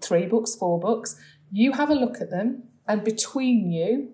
three 0.00 0.26
books, 0.26 0.54
four 0.54 0.78
books, 0.78 1.16
you 1.50 1.72
have 1.72 1.90
a 1.90 1.94
look 1.94 2.20
at 2.20 2.30
them, 2.30 2.62
and 2.86 3.04
between 3.04 3.70
you, 3.70 4.10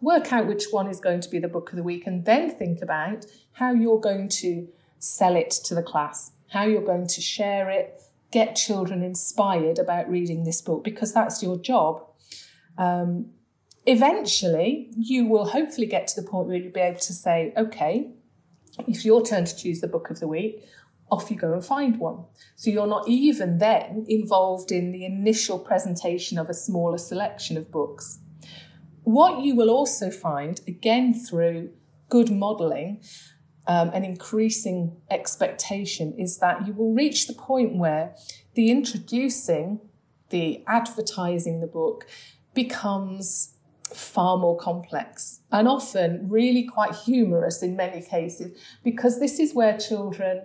work 0.00 0.32
out 0.32 0.46
which 0.46 0.64
one 0.70 0.88
is 0.88 1.00
going 1.00 1.20
to 1.20 1.28
be 1.28 1.38
the 1.38 1.48
book 1.48 1.70
of 1.70 1.76
the 1.76 1.82
week, 1.82 2.06
and 2.06 2.24
then 2.24 2.50
think 2.50 2.82
about 2.82 3.26
how 3.52 3.72
you're 3.72 4.00
going 4.00 4.28
to 4.28 4.68
sell 4.98 5.36
it 5.36 5.50
to 5.50 5.74
the 5.74 5.82
class, 5.82 6.32
how 6.48 6.64
you're 6.64 6.84
going 6.84 7.06
to 7.06 7.20
share 7.20 7.70
it, 7.70 8.00
get 8.30 8.56
children 8.56 9.02
inspired 9.02 9.78
about 9.78 10.08
reading 10.10 10.44
this 10.44 10.60
book 10.60 10.84
because 10.84 11.12
that's 11.12 11.42
your 11.42 11.58
job. 11.58 12.02
Um, 12.78 13.30
eventually, 13.86 14.90
you 14.96 15.26
will 15.26 15.46
hopefully 15.46 15.86
get 15.86 16.06
to 16.08 16.20
the 16.20 16.28
point 16.28 16.48
where 16.48 16.56
you'll 16.56 16.72
be 16.72 16.80
able 16.80 17.00
to 17.00 17.12
say, 17.12 17.52
okay, 17.56 18.10
it's 18.86 19.04
your 19.04 19.24
turn 19.24 19.44
to 19.44 19.56
choose 19.56 19.80
the 19.80 19.88
book 19.88 20.10
of 20.10 20.20
the 20.20 20.28
week, 20.28 20.64
off 21.10 21.30
you 21.30 21.36
go 21.36 21.52
and 21.52 21.64
find 21.64 21.98
one. 21.98 22.24
So 22.56 22.70
you're 22.70 22.86
not 22.86 23.08
even 23.08 23.58
then 23.58 24.04
involved 24.08 24.72
in 24.72 24.92
the 24.92 25.04
initial 25.04 25.58
presentation 25.58 26.36
of 26.38 26.48
a 26.48 26.54
smaller 26.54 26.98
selection 26.98 27.56
of 27.56 27.70
books. 27.70 28.18
What 29.04 29.44
you 29.44 29.54
will 29.54 29.70
also 29.70 30.10
find, 30.10 30.60
again 30.66 31.14
through 31.14 31.70
good 32.08 32.30
modelling, 32.30 33.02
um, 33.66 33.90
an 33.90 34.04
increasing 34.04 34.96
expectation 35.10 36.14
is 36.18 36.38
that 36.38 36.66
you 36.66 36.72
will 36.72 36.92
reach 36.92 37.26
the 37.26 37.34
point 37.34 37.76
where 37.76 38.14
the 38.54 38.70
introducing, 38.70 39.80
the 40.30 40.62
advertising 40.66 41.60
the 41.60 41.66
book 41.66 42.06
becomes 42.54 43.54
far 43.92 44.36
more 44.36 44.56
complex 44.56 45.40
and 45.52 45.68
often 45.68 46.28
really 46.28 46.64
quite 46.64 46.94
humorous 46.94 47.62
in 47.62 47.76
many 47.76 48.02
cases 48.02 48.58
because 48.82 49.20
this 49.20 49.38
is 49.38 49.54
where 49.54 49.78
children 49.78 50.42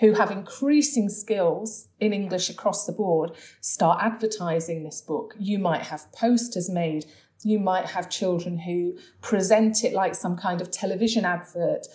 who 0.00 0.12
have 0.12 0.30
increasing 0.30 1.08
skills 1.08 1.88
in 2.00 2.12
English 2.12 2.50
across 2.50 2.84
the 2.84 2.92
board 2.92 3.30
start 3.60 3.98
advertising 4.02 4.84
this 4.84 5.00
book. 5.00 5.34
You 5.38 5.58
might 5.58 5.82
have 5.82 6.12
posters 6.12 6.68
made. 6.68 7.06
You 7.42 7.58
might 7.58 7.86
have 7.86 8.10
children 8.10 8.58
who 8.58 8.98
present 9.22 9.84
it 9.84 9.94
like 9.94 10.14
some 10.14 10.36
kind 10.36 10.60
of 10.60 10.70
television 10.70 11.24
advert 11.24 11.86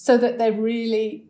so 0.00 0.16
that 0.16 0.38
they're 0.38 0.52
really 0.52 1.24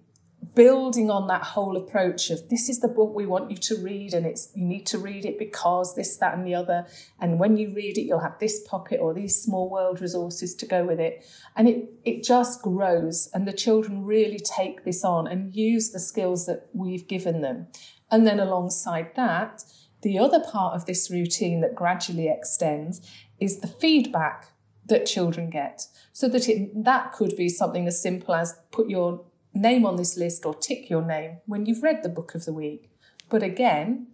building 0.55 1.11
on 1.11 1.27
that 1.27 1.43
whole 1.43 1.75
approach 1.75 2.29
of 2.29 2.51
this 2.51 2.69
is 2.69 2.81
the 2.81 2.87
book 2.87 3.15
we 3.15 3.25
want 3.25 3.51
you 3.51 3.57
to 3.57 3.75
read 3.77 4.13
and 4.13 4.27
it's 4.27 4.51
you 4.55 4.63
need 4.63 4.85
to 4.85 4.99
read 4.99 5.25
it 5.25 5.39
because 5.39 5.97
this 5.97 6.19
that 6.19 6.35
and 6.35 6.47
the 6.47 6.55
other. 6.55 6.87
And 7.19 7.39
when 7.39 7.57
you 7.57 7.73
read 7.75 7.97
it 7.97 8.03
you'll 8.03 8.21
have 8.21 8.39
this 8.39 8.63
pocket 8.69 9.01
or 9.01 9.15
these 9.15 9.41
small 9.41 9.71
world 9.71 10.03
resources 10.03 10.55
to 10.57 10.67
go 10.67 10.85
with 10.85 11.01
it. 11.01 11.25
And 11.57 11.67
it 11.67 11.89
it 12.05 12.23
just 12.23 12.61
grows 12.61 13.31
and 13.33 13.49
the 13.49 13.55
children 13.55 14.05
really 14.05 14.39
take 14.39 14.85
this 14.85 15.03
on 15.03 15.27
and 15.27 15.57
use 15.57 15.91
the 15.91 15.99
skills 15.99 16.45
that 16.45 16.69
we've 16.75 17.09
given 17.09 17.41
them. 17.41 17.69
And 18.11 18.27
then 18.27 18.39
alongside 18.39 19.13
that 19.17 19.65
the 20.03 20.19
other 20.19 20.41
part 20.41 20.75
of 20.75 20.85
this 20.85 21.11
routine 21.11 21.63
that 21.63 21.75
gradually 21.75 22.29
extends 22.29 23.01
is 23.41 23.61
the 23.61 23.67
feedback 23.67 24.49
that 24.89 25.07
children 25.07 25.51
get 25.51 25.87
so 26.13 26.29
that 26.29 26.49
it 26.49 26.85
that 26.85 27.13
could 27.13 27.37
be 27.37 27.49
something 27.49 27.87
as 27.87 28.01
simple 28.01 28.35
as 28.35 28.59
put 28.71 28.89
your 28.89 29.25
name 29.55 29.87
on 29.87 29.97
this 29.97 30.17
list 30.17 30.45
or 30.45 30.55
tick 30.55 30.91
your 30.91 31.03
name 31.03 31.39
when 31.47 31.67
you've 31.67 31.83
read 31.83 32.03
the 32.03 32.09
book 32.09 32.35
of 32.35 32.45
the 32.45 32.53
week. 32.53 32.91
But 33.29 33.43
again, 33.43 34.09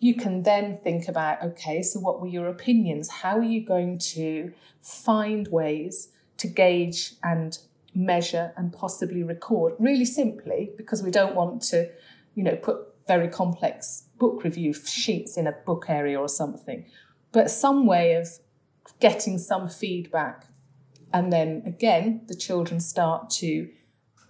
you 0.00 0.14
can 0.14 0.42
then 0.42 0.78
think 0.82 1.08
about 1.08 1.42
okay, 1.42 1.82
so 1.82 2.00
what 2.00 2.20
were 2.20 2.28
your 2.28 2.48
opinions? 2.48 3.10
How 3.10 3.38
are 3.38 3.44
you 3.44 3.64
going 3.64 3.98
to 4.14 4.52
find 4.80 5.48
ways 5.48 6.08
to 6.38 6.46
gauge 6.46 7.14
and 7.22 7.58
measure 7.94 8.52
and 8.56 8.72
possibly 8.72 9.22
record 9.22 9.74
really 9.78 10.04
simply 10.04 10.70
because 10.76 11.02
we 11.02 11.10
don't 11.10 11.34
want 11.34 11.62
to, 11.62 11.90
you 12.34 12.44
know, 12.44 12.56
put 12.56 12.76
very 13.08 13.28
complex 13.28 14.04
book 14.18 14.44
review 14.44 14.72
sheets 14.72 15.36
in 15.36 15.46
a 15.46 15.52
book 15.52 15.86
area 15.88 16.20
or 16.20 16.28
something, 16.28 16.84
but 17.32 17.50
some 17.50 17.86
way 17.86 18.14
of 18.14 18.28
getting 19.00 19.38
some 19.38 19.68
feedback. 19.68 20.46
And 21.12 21.32
then 21.32 21.62
again, 21.66 22.22
the 22.26 22.34
children 22.34 22.80
start 22.80 23.30
to 23.30 23.68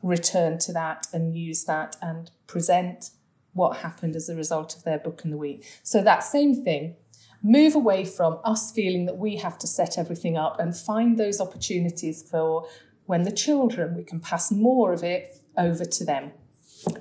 return 0.03 0.59
to 0.59 0.73
that 0.73 1.07
and 1.12 1.37
use 1.37 1.64
that 1.64 1.97
and 2.01 2.31
present 2.47 3.11
what 3.53 3.79
happened 3.79 4.14
as 4.14 4.29
a 4.29 4.37
result 4.37 4.77
of 4.77 4.85
their 4.85 4.99
book 4.99 5.23
in 5.25 5.31
the 5.31 5.37
week. 5.37 5.66
So 5.83 6.03
that 6.03 6.23
same 6.23 6.64
thing, 6.64 6.94
move 7.42 7.75
away 7.75 8.05
from 8.05 8.38
us 8.44 8.71
feeling 8.71 9.07
that 9.07 9.18
we 9.18 9.37
have 9.37 9.59
to 9.59 9.66
set 9.66 9.99
everything 9.99 10.37
up 10.37 10.61
and 10.61 10.77
find 10.77 11.18
those 11.18 11.40
opportunities 11.40 12.23
for 12.23 12.66
when 13.07 13.23
the 13.23 13.33
children, 13.33 13.97
we 13.97 14.05
can 14.05 14.21
pass 14.21 14.53
more 14.53 14.92
of 14.92 15.03
it 15.03 15.40
over 15.57 15.85
to 15.85 16.05
them. 16.05 16.33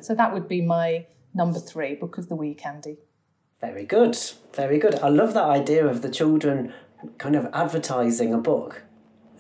So 0.02 0.16
that 0.16 0.34
would 0.34 0.48
be 0.48 0.62
my 0.62 1.06
number 1.34 1.60
three, 1.60 1.96
book 1.96 2.18
of 2.18 2.30
the 2.30 2.36
week, 2.36 2.66
Andy. 2.66 2.98
Very 3.60 3.86
good, 3.86 4.18
very 4.54 4.80
good. 4.80 4.96
I 4.96 5.10
love 5.10 5.34
that 5.34 5.44
idea 5.44 5.86
of 5.86 6.02
the 6.02 6.10
children 6.10 6.74
kind 7.18 7.36
of 7.36 7.48
advertising 7.54 8.34
a 8.34 8.38
book. 8.38 8.84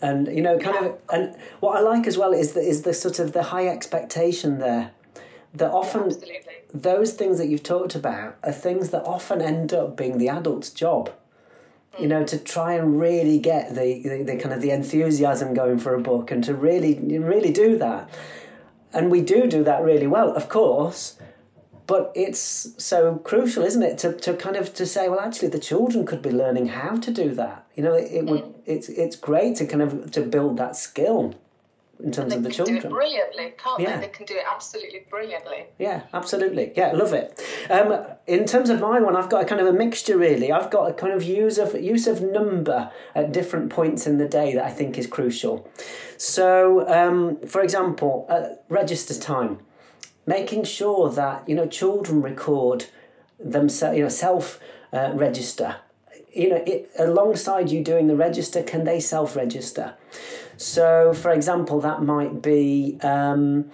And 0.02 0.28
you 0.28 0.43
know 0.43 0.60
kind 0.60 0.86
of 0.86 0.98
and 1.12 1.36
what 1.60 1.76
i 1.76 1.80
like 1.80 2.06
as 2.06 2.20
well 2.20 2.32
is 2.32 2.54
the, 2.54 2.60
is 2.60 2.84
the 2.84 2.93
sort 2.93 3.17
of 3.17 3.34
the 3.34 3.41
high 3.41 3.67
expectation 3.67 4.60
there 4.60 4.91
that 5.56 5.72
often 5.72 6.12
yeah, 6.24 6.38
those 6.72 7.13
things 7.13 7.39
that 7.39 7.48
you've 7.48 7.63
talked 7.63 7.96
about 7.96 8.38
are 8.43 8.52
things 8.52 8.91
that 8.91 9.04
often 9.06 9.41
end 9.41 9.74
up 9.74 9.98
being 9.98 10.20
the 10.20 10.30
adult's 10.30 10.70
job. 10.70 11.10
Mm. 11.96 12.02
you 12.02 12.08
know 12.08 12.24
to 12.24 12.38
try 12.38 12.74
and 12.74 13.00
really 13.00 13.39
get 13.39 13.74
the, 13.74 14.04
the, 14.04 14.22
the 14.22 14.38
kind 14.38 14.54
of 14.54 14.62
the 14.62 14.70
enthusiasm 14.70 15.56
going 15.56 15.80
for 15.80 15.96
a 15.96 16.00
book 16.00 16.30
and 16.30 16.43
to 16.43 16.54
really 16.54 17.00
really 17.17 17.52
do 17.52 17.76
that. 17.80 18.08
And 18.93 19.10
we 19.10 19.22
do 19.22 19.48
do 19.48 19.63
that 19.63 19.82
really 19.82 20.08
well 20.08 20.32
of 20.36 20.48
course 20.48 21.17
but 21.88 22.12
it's 22.13 22.73
so 22.78 23.15
crucial 23.23 23.63
isn't 23.63 23.84
it 23.84 23.97
to, 23.97 24.13
to 24.13 24.36
kind 24.36 24.56
of 24.56 24.73
to 24.73 24.86
say 24.86 25.10
well 25.10 25.19
actually 25.19 25.47
the 25.47 25.60
children 25.60 26.06
could 26.06 26.21
be 26.21 26.30
learning 26.30 26.67
how 26.67 26.95
to 26.97 27.12
do 27.12 27.34
that 27.34 27.65
you 27.76 27.82
know 27.82 27.93
it, 27.93 28.12
it 28.12 28.26
would 28.26 28.43
mm. 28.43 28.54
it's 28.65 28.89
it's 28.89 29.15
great 29.15 29.56
to 29.56 29.65
kind 29.65 29.82
of 29.82 30.12
to 30.12 30.21
build 30.21 30.58
that 30.58 30.76
skill 30.76 31.34
in 32.04 32.12
terms 32.12 32.34
of 32.34 32.43
the 32.43 32.52
children. 32.52 32.80
do 32.80 32.88
it 32.88 32.89
brilliantly, 32.89 33.54
can't 33.58 33.82
yeah. 33.82 33.95
they? 33.95 34.06
They 34.06 34.12
can 34.12 34.26
do 34.26 34.36
it 34.36 34.43
absolutely 34.50 35.06
brilliantly. 35.10 35.65
Yeah, 35.80 36.04
absolutely. 36.13 36.73
Yeah, 36.76 36.91
love 36.91 37.13
it. 37.13 37.41
Um, 37.69 38.06
in 38.28 38.45
terms 38.45 38.69
of 38.69 38.80
my 38.80 39.00
one, 39.00 39.15
I've 39.15 39.30
got 39.30 39.43
a 39.43 39.45
kind 39.45 39.62
of 39.62 39.67
a 39.67 39.73
mixture. 39.73 40.17
Really, 40.17 40.52
I've 40.52 40.69
got 40.69 40.89
a 40.89 40.93
kind 40.93 41.13
of 41.13 41.23
use 41.23 41.58
of 41.58 41.73
use 41.82 42.08
of 42.08 42.21
number 42.21 42.91
at 43.15 43.32
different 43.32 43.71
points 43.71 44.06
in 44.06 44.17
the 44.17 44.28
day 44.28 44.54
that 44.54 44.63
I 44.63 44.71
think 44.71 44.97
is 44.97 45.08
crucial. 45.08 45.69
So, 46.17 46.88
um, 46.88 47.39
for 47.47 47.62
example, 47.62 48.26
uh, 48.30 48.56
register 48.69 49.19
time 49.19 49.60
making 50.28 50.66
sure 50.66 51.10
that 51.10 51.50
you 51.50 51.56
know 51.56 51.66
children 51.66 52.22
record 52.22 52.86
themselves, 53.40 53.98
you 53.98 54.04
know, 54.04 54.10
self 54.10 54.60
uh, 54.94 55.12
register. 55.16 55.78
You 56.34 56.50
know, 56.50 56.63
it, 56.68 56.92
alongside 57.00 57.72
you 57.72 57.84
doing 57.84 58.06
the 58.06 58.16
register, 58.16 58.62
can 58.62 58.84
they 58.84 59.00
self 59.00 59.36
register? 59.36 59.96
So, 60.58 61.13
for 61.13 61.32
example, 61.32 61.80
that 61.82 62.04
might 62.04 62.42
be 62.42 63.00
um, 63.02 63.72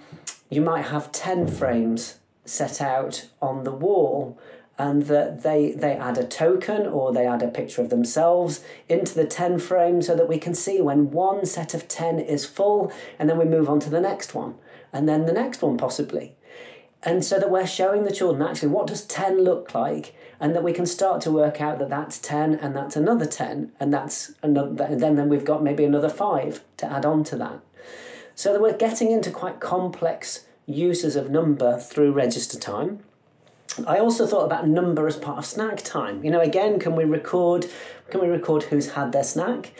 you 0.48 0.62
might 0.62 0.86
have 0.86 1.12
ten 1.12 1.46
frames 1.46 2.18
set 2.46 2.80
out 2.80 3.28
on 3.42 3.64
the 3.64 3.72
wall 3.72 4.38
and 4.78 5.04
that 5.04 5.42
they 5.42 5.72
they 5.72 5.92
add 5.92 6.18
a 6.18 6.26
token 6.26 6.86
or 6.86 7.12
they 7.12 7.26
add 7.26 7.42
a 7.42 7.48
picture 7.48 7.80
of 7.80 7.90
themselves 7.90 8.62
into 8.88 9.14
the 9.14 9.24
10 9.24 9.58
frame 9.58 10.02
so 10.02 10.14
that 10.16 10.28
we 10.28 10.36
can 10.36 10.54
see 10.54 10.80
when 10.80 11.10
one 11.10 11.46
set 11.46 11.74
of 11.74 11.86
10 11.86 12.18
is 12.18 12.44
full 12.44 12.92
and 13.18 13.30
then 13.30 13.38
we 13.38 13.44
move 13.44 13.68
on 13.68 13.78
to 13.80 13.88
the 13.88 14.00
next 14.00 14.34
one 14.34 14.54
and 14.92 15.08
then 15.08 15.26
the 15.26 15.32
next 15.32 15.62
one 15.62 15.76
possibly 15.76 16.36
and 17.04 17.24
so 17.24 17.38
that 17.38 17.50
we're 17.50 17.66
showing 17.66 18.04
the 18.04 18.12
children 18.12 18.42
actually 18.46 18.68
what 18.68 18.86
does 18.86 19.04
10 19.04 19.44
look 19.44 19.74
like 19.74 20.14
and 20.40 20.54
that 20.54 20.64
we 20.64 20.72
can 20.72 20.86
start 20.86 21.20
to 21.20 21.30
work 21.30 21.60
out 21.60 21.78
that 21.78 21.90
that's 21.90 22.18
10 22.18 22.54
and 22.54 22.74
that's 22.74 22.96
another 22.96 23.26
10 23.26 23.72
and 23.78 23.92
that's 23.92 24.32
another 24.42 24.84
and 24.84 25.00
then, 25.00 25.16
then 25.16 25.28
we've 25.28 25.44
got 25.44 25.62
maybe 25.62 25.84
another 25.84 26.08
5 26.08 26.62
to 26.78 26.90
add 26.90 27.04
on 27.04 27.24
to 27.24 27.36
that 27.36 27.60
so 28.34 28.52
that 28.52 28.60
we're 28.60 28.76
getting 28.76 29.10
into 29.10 29.30
quite 29.30 29.60
complex 29.60 30.46
uses 30.66 31.14
of 31.14 31.30
number 31.30 31.78
through 31.78 32.12
register 32.12 32.58
time 32.58 33.00
I 33.86 33.98
also 33.98 34.26
thought 34.26 34.44
about 34.44 34.68
number 34.68 35.08
as 35.08 35.16
part 35.16 35.38
of 35.38 35.46
snack 35.46 35.82
time. 35.82 36.22
You 36.22 36.30
know, 36.30 36.40
again, 36.40 36.78
can 36.78 36.94
we 36.94 37.04
record 37.04 37.66
can 38.10 38.20
we 38.20 38.28
record 38.28 38.64
who's 38.64 38.90
had 38.90 39.12
their 39.12 39.24
snack? 39.24 39.72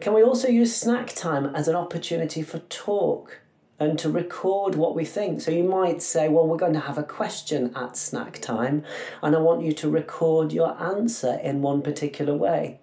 Can 0.00 0.12
we 0.12 0.22
also 0.22 0.48
use 0.48 0.76
snack 0.76 1.08
time 1.14 1.46
as 1.54 1.66
an 1.68 1.74
opportunity 1.74 2.42
for 2.42 2.58
talk? 2.58 3.40
And 3.80 3.98
to 3.98 4.10
record 4.10 4.74
what 4.74 4.94
we 4.94 5.04
think. 5.04 5.40
So 5.40 5.50
you 5.50 5.64
might 5.64 6.02
say, 6.02 6.28
well, 6.28 6.46
we're 6.46 6.56
going 6.56 6.72
to 6.72 6.80
have 6.80 6.98
a 6.98 7.02
question 7.02 7.72
at 7.76 7.96
snack 7.96 8.40
time, 8.40 8.84
and 9.22 9.36
I 9.36 9.38
want 9.38 9.62
you 9.62 9.72
to 9.72 9.90
record 9.90 10.52
your 10.52 10.80
answer 10.80 11.38
in 11.42 11.62
one 11.62 11.82
particular 11.82 12.34
way. 12.34 12.80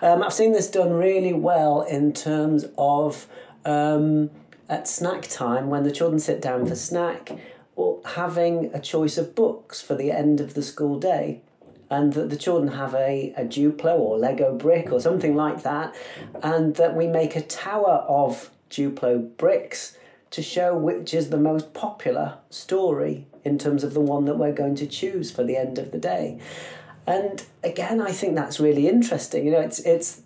Um, 0.00 0.22
I've 0.22 0.32
seen 0.32 0.52
this 0.52 0.70
done 0.70 0.92
really 0.92 1.34
well 1.34 1.82
in 1.82 2.12
terms 2.12 2.64
of 2.78 3.26
um, 3.64 4.30
at 4.68 4.88
snack 4.88 5.28
time 5.28 5.68
when 5.68 5.82
the 5.82 5.92
children 5.92 6.18
sit 6.18 6.40
down 6.40 6.66
for 6.66 6.74
snack 6.74 7.32
or 7.76 8.00
having 8.04 8.70
a 8.72 8.80
choice 8.80 9.18
of 9.18 9.34
books 9.34 9.82
for 9.82 9.94
the 9.94 10.10
end 10.10 10.40
of 10.40 10.54
the 10.54 10.62
school 10.62 10.98
day 10.98 11.42
and 11.90 12.12
that 12.12 12.30
the 12.30 12.36
children 12.36 12.74
have 12.74 12.94
a, 12.94 13.34
a 13.36 13.44
Duplo 13.44 13.98
or 13.98 14.16
Lego 14.16 14.56
brick 14.56 14.92
or 14.92 15.00
something 15.00 15.34
like 15.34 15.64
that, 15.64 15.94
and 16.40 16.76
that 16.76 16.96
we 16.96 17.08
make 17.08 17.34
a 17.34 17.42
tower 17.42 18.04
of 18.08 18.50
Duplo 18.70 19.36
bricks 19.36 19.96
to 20.30 20.42
show 20.42 20.76
which 20.76 21.12
is 21.12 21.30
the 21.30 21.36
most 21.36 21.74
popular 21.74 22.38
story 22.50 23.26
in 23.44 23.58
terms 23.58 23.82
of 23.82 23.94
the 23.94 24.00
one 24.00 24.24
that 24.26 24.36
we're 24.36 24.52
going 24.52 24.76
to 24.76 24.86
choose 24.86 25.30
for 25.30 25.42
the 25.42 25.56
end 25.56 25.78
of 25.78 25.90
the 25.90 25.98
day. 25.98 26.38
And 27.06 27.44
again, 27.64 28.00
I 28.00 28.12
think 28.12 28.36
that's 28.36 28.60
really 28.60 28.86
interesting. 28.88 29.44
You 29.44 29.52
know, 29.52 29.60
it's 29.60 29.80
it's 29.80 30.22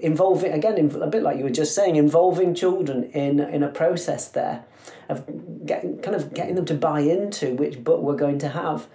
involving 0.00 0.52
again 0.52 0.78
a 1.02 1.06
bit 1.06 1.22
like 1.22 1.36
you 1.36 1.44
were 1.44 1.50
just 1.50 1.74
saying, 1.74 1.96
involving 1.96 2.54
children 2.54 3.04
in 3.04 3.40
in 3.40 3.62
a 3.62 3.68
process 3.68 4.28
there 4.28 4.64
of 5.08 5.66
getting 5.66 5.98
kind 6.00 6.16
of 6.16 6.32
getting 6.32 6.54
them 6.54 6.64
to 6.66 6.74
buy 6.74 7.00
into 7.00 7.54
which 7.54 7.82
book 7.84 8.00
we're 8.00 8.16
going 8.16 8.38
to 8.38 8.48
have. 8.48 8.86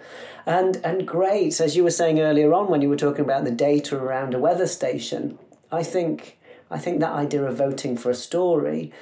And 0.46 0.80
and 0.82 1.06
great, 1.06 1.60
as 1.60 1.76
you 1.76 1.84
were 1.84 1.90
saying 1.90 2.18
earlier 2.18 2.52
on 2.52 2.68
when 2.68 2.82
you 2.82 2.88
were 2.88 2.96
talking 2.96 3.24
about 3.24 3.44
the 3.44 3.50
data 3.50 3.96
around 3.96 4.34
a 4.34 4.38
weather 4.38 4.66
station, 4.66 5.38
I 5.70 5.82
think 5.82 6.38
I 6.70 6.78
think 6.78 7.00
that 7.00 7.12
idea 7.12 7.44
of 7.44 7.56
voting 7.56 7.96
for 7.96 8.10
a 8.10 8.14
story 8.14 8.92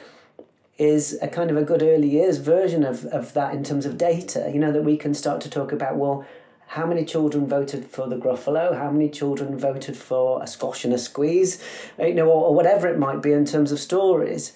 is 0.78 1.18
a 1.20 1.28
kind 1.28 1.50
of 1.50 1.56
a 1.56 1.62
good 1.62 1.82
early 1.82 2.08
years 2.08 2.38
version 2.38 2.84
of, 2.84 3.04
of 3.06 3.32
that 3.34 3.52
in 3.52 3.64
terms 3.64 3.84
of 3.84 3.98
data. 3.98 4.48
You 4.52 4.60
know, 4.60 4.72
that 4.72 4.84
we 4.84 4.96
can 4.96 5.12
start 5.12 5.40
to 5.42 5.50
talk 5.50 5.72
about, 5.72 5.96
well, 5.96 6.24
how 6.68 6.86
many 6.86 7.04
children 7.04 7.48
voted 7.48 7.86
for 7.86 8.06
the 8.06 8.16
Gruffalo? 8.16 8.76
How 8.76 8.90
many 8.90 9.08
children 9.08 9.58
voted 9.58 9.96
for 9.96 10.42
a 10.42 10.46
squash 10.46 10.84
and 10.84 10.94
a 10.94 10.98
squeeze? 10.98 11.62
You 11.98 12.14
know, 12.14 12.26
or, 12.26 12.48
or 12.48 12.54
whatever 12.54 12.86
it 12.88 12.98
might 12.98 13.22
be 13.22 13.32
in 13.32 13.44
terms 13.44 13.72
of 13.72 13.80
stories. 13.80 14.52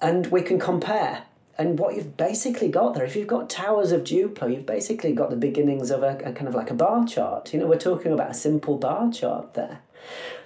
And 0.00 0.26
we 0.28 0.42
can 0.42 0.58
compare. 0.58 1.25
And 1.58 1.78
what 1.78 1.96
you've 1.96 2.16
basically 2.16 2.68
got 2.68 2.94
there, 2.94 3.04
if 3.04 3.16
you've 3.16 3.26
got 3.26 3.48
towers 3.48 3.90
of 3.92 4.04
Duplo, 4.04 4.52
you've 4.52 4.66
basically 4.66 5.12
got 5.12 5.30
the 5.30 5.36
beginnings 5.36 5.90
of 5.90 6.02
a, 6.02 6.18
a 6.24 6.32
kind 6.32 6.48
of 6.48 6.54
like 6.54 6.70
a 6.70 6.74
bar 6.74 7.06
chart. 7.06 7.52
You 7.52 7.60
know, 7.60 7.66
we're 7.66 7.78
talking 7.78 8.12
about 8.12 8.30
a 8.30 8.34
simple 8.34 8.76
bar 8.76 9.10
chart 9.10 9.54
there. 9.54 9.80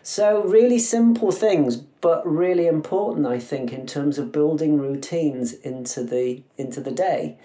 So, 0.02 0.42
really 0.44 0.78
simple 0.78 1.32
things, 1.32 1.76
but 1.76 2.26
really 2.26 2.66
important, 2.66 3.26
I 3.26 3.38
think, 3.38 3.72
in 3.72 3.86
terms 3.86 4.18
of 4.18 4.32
building 4.32 4.78
routines 4.78 5.52
into 5.52 6.04
the 6.04 6.42
into 6.56 6.80
the 6.80 6.92
day. 6.92 7.36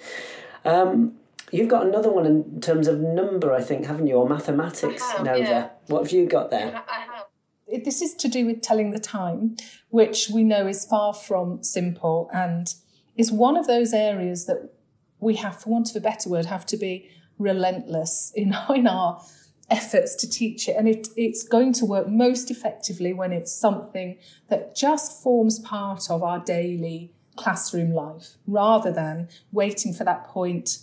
Um, 0.63 1.15
you've 1.51 1.67
got 1.67 1.85
another 1.85 2.11
one 2.11 2.25
in 2.25 2.61
terms 2.61 2.87
of 2.87 2.99
number, 2.99 3.51
I 3.51 3.61
think, 3.61 3.87
haven't 3.87 4.07
you, 4.07 4.15
or 4.15 4.29
mathematics, 4.29 5.03
have, 5.03 5.25
Nova? 5.25 5.39
Yeah. 5.39 5.69
What 5.87 6.03
have 6.03 6.11
you 6.11 6.25
got 6.27 6.51
there? 6.51 6.81
I 6.87 6.99
have. 6.99 7.83
This 7.83 8.01
is 8.01 8.13
to 8.15 8.27
do 8.27 8.45
with 8.45 8.61
telling 8.61 8.91
the 8.91 8.99
time, 8.99 9.57
which 9.89 10.29
we 10.29 10.43
know 10.43 10.67
is 10.67 10.85
far 10.85 11.13
from 11.13 11.63
simple 11.63 12.29
and 12.31 12.73
is 13.15 13.31
one 13.31 13.57
of 13.57 13.67
those 13.67 13.93
areas 13.93 14.45
that 14.45 14.71
we 15.19 15.35
have, 15.35 15.61
for 15.61 15.69
want 15.69 15.89
of 15.89 15.95
a 15.95 15.99
better 15.99 16.29
word, 16.29 16.45
have 16.45 16.65
to 16.67 16.77
be 16.77 17.09
relentless 17.39 18.31
in, 18.35 18.55
in 18.75 18.87
our 18.87 19.23
efforts 19.69 20.15
to 20.15 20.29
teach 20.29 20.67
it. 20.67 20.75
And 20.77 20.87
it, 20.87 21.07
it's 21.15 21.43
going 21.43 21.73
to 21.73 21.85
work 21.85 22.07
most 22.07 22.51
effectively 22.51 23.13
when 23.13 23.31
it's 23.31 23.51
something 23.51 24.17
that 24.49 24.75
just 24.75 25.21
forms 25.23 25.59
part 25.59 26.09
of 26.09 26.21
our 26.21 26.39
daily 26.39 27.11
classroom 27.35 27.91
life 27.91 28.35
rather 28.47 28.91
than 28.91 29.27
waiting 29.51 29.93
for 29.93 30.03
that 30.03 30.25
point 30.25 30.79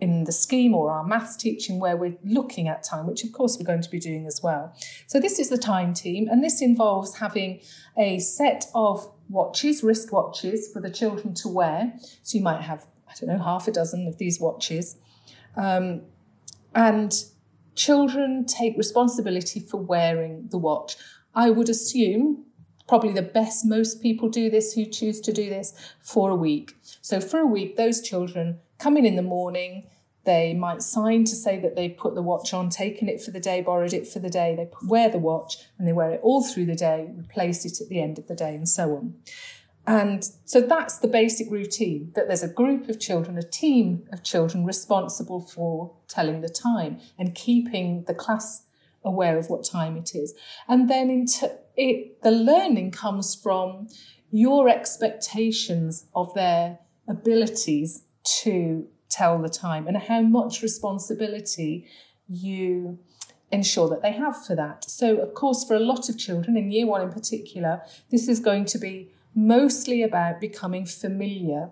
in 0.00 0.24
the 0.24 0.32
scheme 0.32 0.74
or 0.74 0.90
our 0.90 1.04
maths 1.04 1.36
teaching 1.36 1.78
where 1.78 1.96
we're 1.96 2.16
looking 2.24 2.68
at 2.68 2.82
time, 2.82 3.06
which 3.06 3.22
of 3.22 3.32
course 3.32 3.58
we're 3.58 3.66
going 3.66 3.82
to 3.82 3.90
be 3.90 4.00
doing 4.00 4.26
as 4.26 4.40
well. 4.42 4.74
So 5.06 5.20
this 5.20 5.38
is 5.38 5.50
the 5.50 5.58
time 5.58 5.92
team, 5.92 6.26
and 6.28 6.42
this 6.42 6.62
involves 6.62 7.16
having 7.16 7.60
a 7.98 8.18
set 8.18 8.66
of 8.74 9.10
watches, 9.30 9.82
wrist 9.82 10.12
watches 10.12 10.70
for 10.72 10.80
the 10.80 10.90
children 10.90 11.34
to 11.34 11.48
wear. 11.48 11.94
So 12.22 12.36
you 12.36 12.44
might 12.44 12.62
have, 12.62 12.86
I 13.08 13.12
don't 13.18 13.30
know, 13.30 13.42
half 13.42 13.68
a 13.68 13.72
dozen 13.72 14.06
of 14.06 14.18
these 14.18 14.40
watches. 14.40 14.96
Um, 15.56 16.02
and 16.74 17.12
children 17.74 18.44
take 18.44 18.76
responsibility 18.76 19.60
for 19.60 19.78
wearing 19.78 20.48
the 20.50 20.58
watch. 20.58 20.96
I 21.34 21.50
would 21.50 21.68
assume 21.68 22.44
probably 22.88 23.12
the 23.12 23.22
best 23.22 23.64
most 23.64 24.02
people 24.02 24.28
do 24.28 24.50
this 24.50 24.72
who 24.72 24.84
choose 24.84 25.20
to 25.20 25.32
do 25.32 25.48
this 25.48 25.72
for 26.00 26.30
a 26.30 26.34
week. 26.34 26.74
So 27.00 27.20
for 27.20 27.38
a 27.38 27.46
week, 27.46 27.76
those 27.76 28.02
children 28.02 28.58
come 28.78 28.96
in 28.96 29.06
in 29.06 29.14
the 29.14 29.22
morning. 29.22 29.86
They 30.24 30.52
might 30.54 30.82
sign 30.82 31.24
to 31.24 31.34
say 31.34 31.58
that 31.60 31.76
they've 31.76 31.96
put 31.96 32.14
the 32.14 32.22
watch 32.22 32.52
on, 32.52 32.68
taken 32.68 33.08
it 33.08 33.22
for 33.22 33.30
the 33.30 33.40
day, 33.40 33.62
borrowed 33.62 33.94
it 33.94 34.06
for 34.06 34.18
the 34.18 34.28
day. 34.28 34.54
They 34.54 34.68
wear 34.86 35.08
the 35.08 35.18
watch 35.18 35.56
and 35.78 35.88
they 35.88 35.92
wear 35.92 36.10
it 36.10 36.20
all 36.22 36.44
through 36.44 36.66
the 36.66 36.74
day, 36.74 37.08
replace 37.18 37.64
it 37.64 37.80
at 37.80 37.88
the 37.88 38.02
end 38.02 38.18
of 38.18 38.26
the 38.26 38.34
day, 38.34 38.54
and 38.54 38.68
so 38.68 38.96
on. 38.96 39.14
And 39.86 40.28
so 40.44 40.60
that's 40.60 40.98
the 40.98 41.08
basic 41.08 41.50
routine 41.50 42.12
that 42.14 42.28
there's 42.28 42.42
a 42.42 42.48
group 42.48 42.88
of 42.88 43.00
children, 43.00 43.38
a 43.38 43.42
team 43.42 44.04
of 44.12 44.22
children 44.22 44.64
responsible 44.64 45.40
for 45.40 45.96
telling 46.06 46.42
the 46.42 46.48
time 46.50 47.00
and 47.18 47.34
keeping 47.34 48.04
the 48.06 48.14
class 48.14 48.66
aware 49.02 49.38
of 49.38 49.48
what 49.48 49.64
time 49.64 49.96
it 49.96 50.14
is. 50.14 50.34
And 50.68 50.90
then 50.90 51.08
into 51.08 51.50
it, 51.76 52.22
the 52.22 52.30
learning 52.30 52.90
comes 52.90 53.34
from 53.34 53.88
your 54.30 54.68
expectations 54.68 56.06
of 56.14 56.34
their 56.34 56.78
abilities 57.08 58.04
to 58.42 58.86
tell 59.10 59.38
the 59.38 59.48
time 59.48 59.86
and 59.86 59.96
how 59.96 60.22
much 60.22 60.62
responsibility 60.62 61.86
you 62.28 62.98
ensure 63.50 63.88
that 63.88 64.02
they 64.02 64.12
have 64.12 64.44
for 64.44 64.54
that. 64.54 64.88
So, 64.88 65.16
of 65.16 65.34
course, 65.34 65.64
for 65.64 65.74
a 65.74 65.80
lot 65.80 66.08
of 66.08 66.16
children, 66.16 66.56
in 66.56 66.70
year 66.70 66.86
one 66.86 67.02
in 67.02 67.10
particular, 67.10 67.82
this 68.10 68.28
is 68.28 68.40
going 68.40 68.64
to 68.66 68.78
be 68.78 69.10
mostly 69.34 70.02
about 70.02 70.40
becoming 70.40 70.86
familiar 70.86 71.70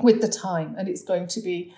with 0.00 0.20
the 0.20 0.28
time 0.28 0.74
and 0.78 0.88
it's 0.88 1.02
going 1.02 1.26
to 1.26 1.40
be 1.40 1.74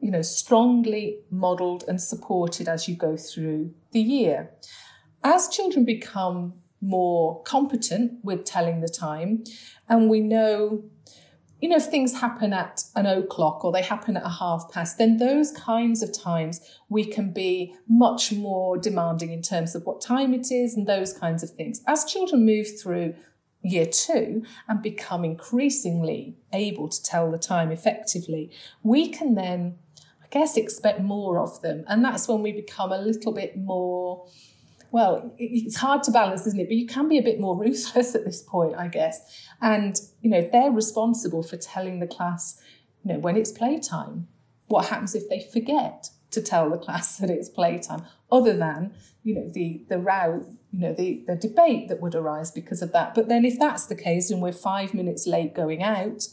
you 0.00 0.10
know 0.10 0.22
strongly 0.22 1.18
modeled 1.30 1.84
and 1.86 2.00
supported 2.00 2.68
as 2.68 2.88
you 2.88 2.96
go 2.96 3.16
through 3.16 3.72
the 3.92 4.00
year 4.00 4.50
as 5.22 5.48
children 5.48 5.84
become 5.84 6.52
more 6.80 7.42
competent 7.42 8.12
with 8.24 8.44
telling 8.44 8.80
the 8.80 8.88
time 8.88 9.44
and 9.88 10.08
we 10.08 10.20
know 10.20 10.82
you 11.60 11.68
know 11.68 11.76
if 11.76 11.86
things 11.86 12.20
happen 12.20 12.52
at 12.52 12.82
an 12.96 13.06
o'clock 13.06 13.64
or 13.64 13.72
they 13.72 13.82
happen 13.82 14.16
at 14.16 14.24
a 14.24 14.28
half 14.28 14.70
past 14.72 14.98
then 14.98 15.18
those 15.18 15.52
kinds 15.52 16.02
of 16.02 16.12
times 16.12 16.60
we 16.88 17.04
can 17.04 17.32
be 17.32 17.74
much 17.88 18.32
more 18.32 18.78
demanding 18.78 19.32
in 19.32 19.42
terms 19.42 19.74
of 19.74 19.84
what 19.84 20.00
time 20.00 20.34
it 20.34 20.50
is 20.50 20.76
and 20.76 20.86
those 20.86 21.12
kinds 21.12 21.42
of 21.42 21.50
things 21.50 21.82
as 21.86 22.04
children 22.04 22.44
move 22.44 22.66
through 22.80 23.14
year 23.62 23.86
two 23.86 24.44
and 24.68 24.82
become 24.82 25.24
increasingly 25.24 26.36
able 26.52 26.88
to 26.88 27.02
tell 27.02 27.30
the 27.30 27.38
time 27.38 27.70
effectively, 27.70 28.50
we 28.82 29.08
can 29.08 29.34
then, 29.34 29.78
I 30.22 30.26
guess, 30.30 30.56
expect 30.56 31.00
more 31.00 31.38
of 31.38 31.60
them. 31.62 31.84
And 31.86 32.04
that's 32.04 32.28
when 32.28 32.42
we 32.42 32.52
become 32.52 32.92
a 32.92 32.98
little 32.98 33.32
bit 33.32 33.56
more, 33.56 34.26
well, 34.92 35.34
it's 35.38 35.76
hard 35.76 36.02
to 36.04 36.10
balance, 36.10 36.46
isn't 36.46 36.60
it? 36.60 36.68
But 36.68 36.76
you 36.76 36.86
can 36.86 37.08
be 37.08 37.18
a 37.18 37.22
bit 37.22 37.40
more 37.40 37.56
ruthless 37.60 38.14
at 38.14 38.24
this 38.24 38.42
point, 38.42 38.76
I 38.76 38.88
guess. 38.88 39.46
And, 39.60 39.98
you 40.20 40.30
know, 40.30 40.48
they're 40.52 40.70
responsible 40.70 41.42
for 41.42 41.56
telling 41.56 42.00
the 42.00 42.06
class, 42.06 42.60
you 43.04 43.12
know, 43.12 43.18
when 43.18 43.36
it's 43.36 43.52
playtime. 43.52 44.28
What 44.66 44.86
happens 44.86 45.14
if 45.14 45.28
they 45.28 45.40
forget? 45.40 46.10
to 46.30 46.40
tell 46.40 46.70
the 46.70 46.78
class 46.86 47.18
that 47.18 47.30
it's 47.30 47.48
playtime, 47.48 48.04
other 48.30 48.56
than 48.56 48.92
you 49.22 49.34
know 49.34 49.48
the 49.52 49.84
the 49.88 49.98
row, 49.98 50.44
you 50.72 50.80
know 50.80 50.94
the 50.94 51.22
the 51.26 51.36
debate 51.36 51.88
that 51.88 52.00
would 52.00 52.14
arise 52.14 52.50
because 52.50 52.82
of 52.82 52.92
that. 52.92 53.14
But 53.14 53.28
then 53.28 53.44
if 53.44 53.58
that's 53.58 53.86
the 53.86 53.94
case 53.94 54.30
and 54.30 54.40
we're 54.40 54.52
five 54.52 54.94
minutes 54.94 55.26
late 55.26 55.54
going 55.54 55.82
out, 55.82 56.26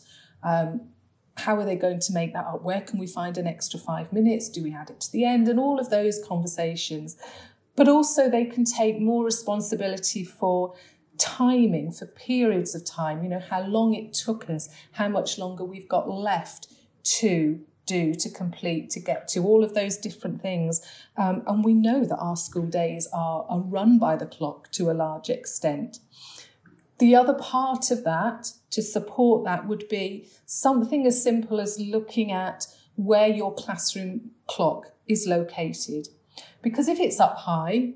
um, 0.43 0.89
how 1.35 1.57
are 1.57 1.65
they 1.65 1.75
going 1.75 1.99
to 1.99 2.13
make 2.13 2.33
that 2.33 2.45
up? 2.45 2.63
Where 2.63 2.81
can 2.81 2.99
we 2.99 3.07
find 3.07 3.37
an 3.37 3.47
extra 3.47 3.79
five 3.79 4.11
minutes? 4.13 4.49
Do 4.49 4.63
we 4.63 4.73
add 4.73 4.89
it 4.89 4.99
to 5.01 5.11
the 5.11 5.25
end? 5.25 5.47
And 5.47 5.59
all 5.59 5.79
of 5.79 5.89
those 5.89 6.19
conversations. 6.25 7.17
But 7.77 7.87
also 7.87 8.29
they 8.29 8.43
can 8.43 8.65
take 8.65 8.99
more 8.99 9.23
responsibility 9.23 10.25
for 10.25 10.73
timing, 11.17 11.91
for 11.91 12.07
periods 12.07 12.75
of 12.75 12.83
time, 12.83 13.23
you 13.23 13.29
know, 13.29 13.39
how 13.39 13.61
long 13.61 13.93
it 13.93 14.13
took 14.13 14.49
us, 14.49 14.67
how 14.93 15.07
much 15.07 15.37
longer 15.37 15.63
we've 15.63 15.87
got 15.87 16.09
left 16.09 16.67
to 17.03 17.61
do 17.85 18.13
to 18.15 18.29
complete 18.29 18.89
to 18.89 18.99
get 18.99 19.27
to 19.29 19.43
all 19.43 19.63
of 19.63 19.73
those 19.73 19.95
different 19.95 20.41
things. 20.41 20.81
Um, 21.15 21.43
and 21.47 21.63
we 21.63 21.73
know 21.73 22.03
that 22.03 22.17
our 22.17 22.35
school 22.35 22.65
days 22.65 23.07
are, 23.13 23.45
are 23.47 23.59
run 23.59 23.99
by 23.99 24.17
the 24.17 24.25
clock 24.25 24.71
to 24.73 24.91
a 24.91 24.93
large 24.93 25.29
extent. 25.29 25.99
The 26.97 27.15
other 27.15 27.35
part 27.35 27.91
of 27.91 28.03
that 28.03 28.53
to 28.71 28.81
support 28.81 29.45
that 29.45 29.67
would 29.67 29.87
be 29.87 30.27
something 30.45 31.05
as 31.05 31.21
simple 31.21 31.61
as 31.61 31.79
looking 31.79 32.31
at 32.31 32.67
where 32.95 33.27
your 33.27 33.53
classroom 33.53 34.31
clock 34.47 34.93
is 35.07 35.27
located 35.27 36.07
because 36.67 36.89
if 36.89 36.99
it's 36.99 37.17
up 37.21 37.37
high 37.37 37.93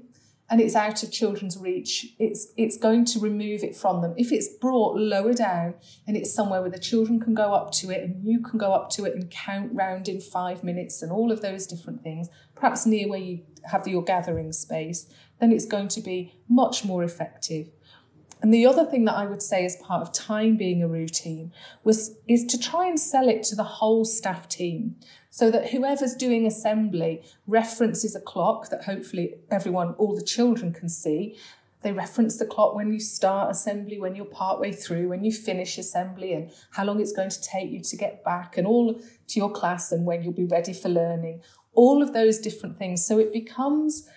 and 0.50 0.62
it's 0.62 0.76
out 0.76 1.04
of 1.04 1.12
children's 1.12 1.58
reach, 1.58 2.14
it's 2.20 2.54
it's 2.56 2.78
going 2.78 3.04
to 3.04 3.20
remove 3.20 3.66
it 3.66 3.76
from 3.76 4.02
them. 4.02 4.14
If 4.16 4.32
it's 4.32 4.48
brought 4.48 4.96
lower 4.96 5.34
down 5.34 5.74
and 6.08 6.16
it's 6.16 6.34
somewhere 6.34 6.62
where 6.62 6.70
the 6.70 6.80
children 6.80 7.20
can 7.20 7.34
go 7.34 7.54
up 7.54 7.74
to 7.74 7.90
it 7.90 8.02
and 8.02 8.26
you 8.26 8.40
can 8.40 8.58
go 8.58 8.72
up 8.72 8.90
to 8.92 9.04
it 9.04 9.14
and 9.14 9.30
count 9.30 9.74
round 9.74 10.08
in 10.08 10.22
five 10.22 10.64
minutes 10.64 11.02
and 11.02 11.12
all 11.12 11.34
of 11.34 11.42
those 11.42 11.68
different 11.68 12.02
things, 12.02 12.30
perhaps 12.56 12.86
near 12.86 13.10
where 13.10 13.20
you 13.20 13.42
have 13.66 13.86
your 13.90 14.04
gathering 14.04 14.54
space, 14.54 15.12
then 15.42 15.52
it's 15.52 15.66
going 15.66 15.90
to 15.90 16.00
be 16.00 16.34
much 16.48 16.86
more 16.86 17.04
effective. 17.04 17.68
And 18.42 18.52
the 18.54 18.66
other 18.66 18.86
thing 18.86 19.06
that 19.06 19.16
I 19.16 19.28
would 19.28 19.42
say 19.42 19.66
as 19.66 19.76
part 19.76 20.02
of 20.02 20.12
time 20.12 20.58
being 20.58 20.82
a 20.82 20.88
routine 20.88 21.54
was 21.84 22.16
is 22.28 22.46
to 22.46 22.60
try 22.60 22.88
and 22.88 23.00
sell 23.00 23.30
it 23.30 23.44
to 23.44 23.56
the 23.56 23.64
whole 23.64 24.04
staff 24.04 24.50
team 24.50 24.96
so 25.30 25.52
that 25.52 25.70
whoever's 25.70 26.16
doing 26.16 26.46
assembly 26.46 27.24
references 27.48 28.16
a 28.16 28.20
clock 28.20 28.70
that 28.70 28.84
hopefully 28.84 29.36
everyone, 29.52 29.94
all 29.94 30.16
the 30.16 30.24
children 30.24 30.74
can 30.74 30.90
see. 30.90 31.38
They 31.84 31.92
reference 31.92 32.38
the 32.38 32.46
clock 32.46 32.76
when 32.76 32.92
you 32.92 33.00
start 33.00 33.50
assembly, 33.50 34.00
when 34.00 34.16
you're 34.16 34.26
partway 34.26 34.72
through, 34.72 35.08
when 35.08 35.24
you 35.24 35.32
finish 35.32 35.78
assembly, 35.78 36.34
and 36.34 36.52
how 36.72 36.86
long 36.86 37.00
it's 37.00 37.14
going 37.14 37.30
to 37.30 37.42
take 37.42 37.72
you 37.72 37.82
to 37.82 37.96
get 37.96 38.24
back, 38.24 38.58
and 38.58 38.68
all 38.68 38.94
to 38.94 39.40
your 39.40 39.52
class, 39.52 39.92
and 39.92 40.06
when 40.06 40.22
you'll 40.22 40.34
be 40.34 40.46
ready 40.46 40.74
for 40.74 40.90
learning. 40.90 41.42
All 41.74 42.04
of 42.04 42.14
those 42.14 42.38
different 42.38 42.78
things. 42.78 43.04
So 43.06 43.18
it 43.18 43.34
becomes 43.34 44.08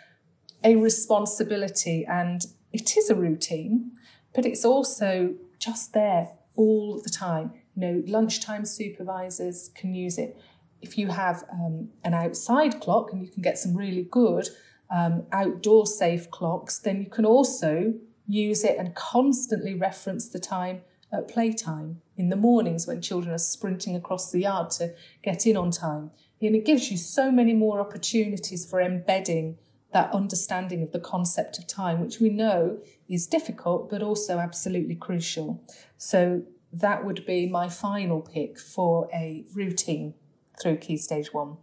a 0.63 0.77
responsibility 0.77 2.05
and 2.05 2.45
it 2.73 2.97
is 2.97 3.09
a 3.09 3.15
routine 3.15 3.93
but 4.35 4.45
it's 4.45 4.65
also 4.65 5.35
just 5.59 5.93
there 5.93 6.29
all 6.57 7.01
the 7.03 7.11
time. 7.11 7.53
You 7.75 7.81
know, 7.81 8.03
lunchtime 8.07 8.65
supervisors 8.65 9.71
can 9.75 9.95
use 9.95 10.19
it. 10.19 10.37
If 10.83 10.99
you 10.99 11.09
have 11.09 11.45
um, 11.51 11.89
an 12.05 12.15
outside 12.15 12.81
clock 12.81 13.13
and 13.13 13.23
you 13.23 13.31
can 13.31 13.43
get 13.43 13.59
some 13.59 13.77
really 13.77 14.07
good 14.11 14.49
um, 14.91 15.25
outdoor 15.33 15.87
safe 15.87 16.31
clocks, 16.31 16.79
then 16.79 17.01
you 17.03 17.09
can 17.09 17.25
also 17.25 17.95
use 18.27 18.65
it 18.65 18.77
and 18.79 18.95
constantly 18.95 19.75
reference 19.75 20.29
the 20.29 20.39
time 20.39 20.83
at 21.13 21.29
playtime 21.29 22.01
in 22.17 22.29
the 22.29 22.37
mornings 22.37 22.87
when 22.87 23.01
children 23.01 23.35
are 23.35 23.39
sprinting 23.39 23.97
across 23.97 24.31
the 24.31 24.41
yard 24.41 24.71
to 24.71 24.95
get 25.23 25.47
in 25.47 25.57
on 25.57 25.71
time. 25.71 26.11
And 26.41 26.55
it 26.55 26.67
gives 26.67 26.91
you 26.91 26.99
so 26.99 27.31
many 27.31 27.55
more 27.55 27.81
opportunities 27.81 28.69
for 28.69 28.81
embedding 28.81 29.57
that 29.93 30.13
understanding 30.13 30.83
of 30.83 30.93
the 30.93 31.01
concept 31.01 31.59
of 31.59 31.67
time, 31.67 32.01
which 32.01 32.21
we 32.21 32.29
know 32.29 32.79
is 33.09 33.27
difficult 33.27 33.91
but 33.91 34.03
also 34.03 34.39
absolutely 34.39 34.95
crucial. 34.95 35.63
So 35.97 36.43
that 36.73 37.05
would 37.05 37.25
be 37.27 37.49
my 37.49 37.69
final 37.69 38.21
pick 38.21 38.59
for 38.59 39.09
a 39.15 39.45
routine 39.55 40.15
through 40.61 40.77
Key 40.79 40.97
Stage 40.97 41.33
1. 41.33 41.57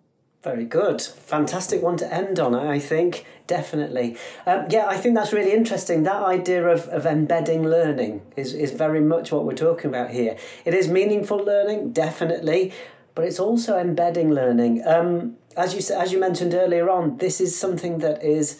Very 0.44 0.66
good. 0.66 1.02
Fantastic 1.02 1.84
one 1.84 1.98
to 1.98 2.12
end 2.12 2.40
on, 2.40 2.56
I 2.56 2.80
think. 2.80 3.26
Definitely. 3.46 4.18
Um, 4.48 4.66
yeah, 4.70 4.88
I 4.88 4.98
think 4.98 5.14
that's 5.14 5.32
really 5.32 5.54
interesting. 5.54 6.02
That 6.02 6.24
idea 6.24 6.68
of, 6.68 6.88
of 6.88 7.06
embedding 7.06 7.64
learning 7.64 8.22
is, 8.36 8.56
is 8.56 8.72
very 8.72 9.02
much 9.02 9.32
what 9.32 9.46
we're 9.46 9.54
talking 9.54 9.90
about 9.90 10.10
here. 10.10 10.36
It 10.66 10.74
is 10.74 10.88
meaningful 10.88 11.38
learning, 11.38 11.92
definitely, 11.92 12.74
but 13.14 13.26
it's 13.26 13.40
also 13.40 13.78
embedding 13.78 14.32
learning. 14.32 14.82
Um, 14.84 15.36
as 15.56 15.76
you 15.76 15.96
as 15.96 16.12
you 16.12 16.20
mentioned 16.20 16.56
earlier 16.56 16.90
on, 16.90 17.18
this 17.18 17.40
is 17.40 17.58
something 17.58 18.00
that 18.00 18.24
is 18.24 18.60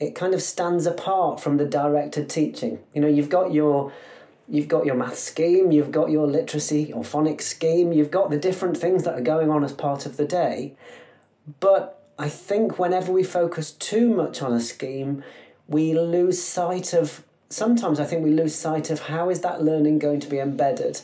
it 0.00 0.14
kind 0.14 0.34
of 0.34 0.42
stands 0.42 0.86
apart 0.86 1.40
from 1.40 1.56
the 1.56 1.64
directed 1.64 2.28
teaching. 2.28 2.80
You 2.92 3.00
know, 3.00 3.08
you've 3.08 3.30
got 3.30 3.52
your 3.52 3.92
you've 4.48 4.68
got 4.68 4.84
your 4.84 4.94
math 4.94 5.18
scheme, 5.18 5.72
you've 5.72 5.90
got 5.90 6.10
your 6.10 6.26
literacy 6.26 6.92
or 6.92 7.02
phonics 7.02 7.42
scheme, 7.42 7.92
you've 7.92 8.10
got 8.10 8.30
the 8.30 8.36
different 8.36 8.76
things 8.76 9.04
that 9.04 9.14
are 9.14 9.22
going 9.22 9.50
on 9.50 9.64
as 9.64 9.72
part 9.72 10.04
of 10.04 10.16
the 10.16 10.26
day. 10.26 10.74
But 11.60 12.02
I 12.18 12.28
think 12.28 12.78
whenever 12.78 13.10
we 13.10 13.24
focus 13.24 13.72
too 13.72 14.08
much 14.10 14.42
on 14.42 14.52
a 14.52 14.60
scheme, 14.60 15.24
we 15.66 15.94
lose 15.94 16.42
sight 16.42 16.92
of 16.92 17.24
sometimes 17.48 18.00
I 18.00 18.04
think 18.04 18.24
we 18.24 18.32
lose 18.32 18.54
sight 18.54 18.90
of 18.90 19.00
how 19.00 19.30
is 19.30 19.40
that 19.40 19.62
learning 19.62 19.98
going 19.98 20.20
to 20.20 20.28
be 20.28 20.38
embedded. 20.38 21.00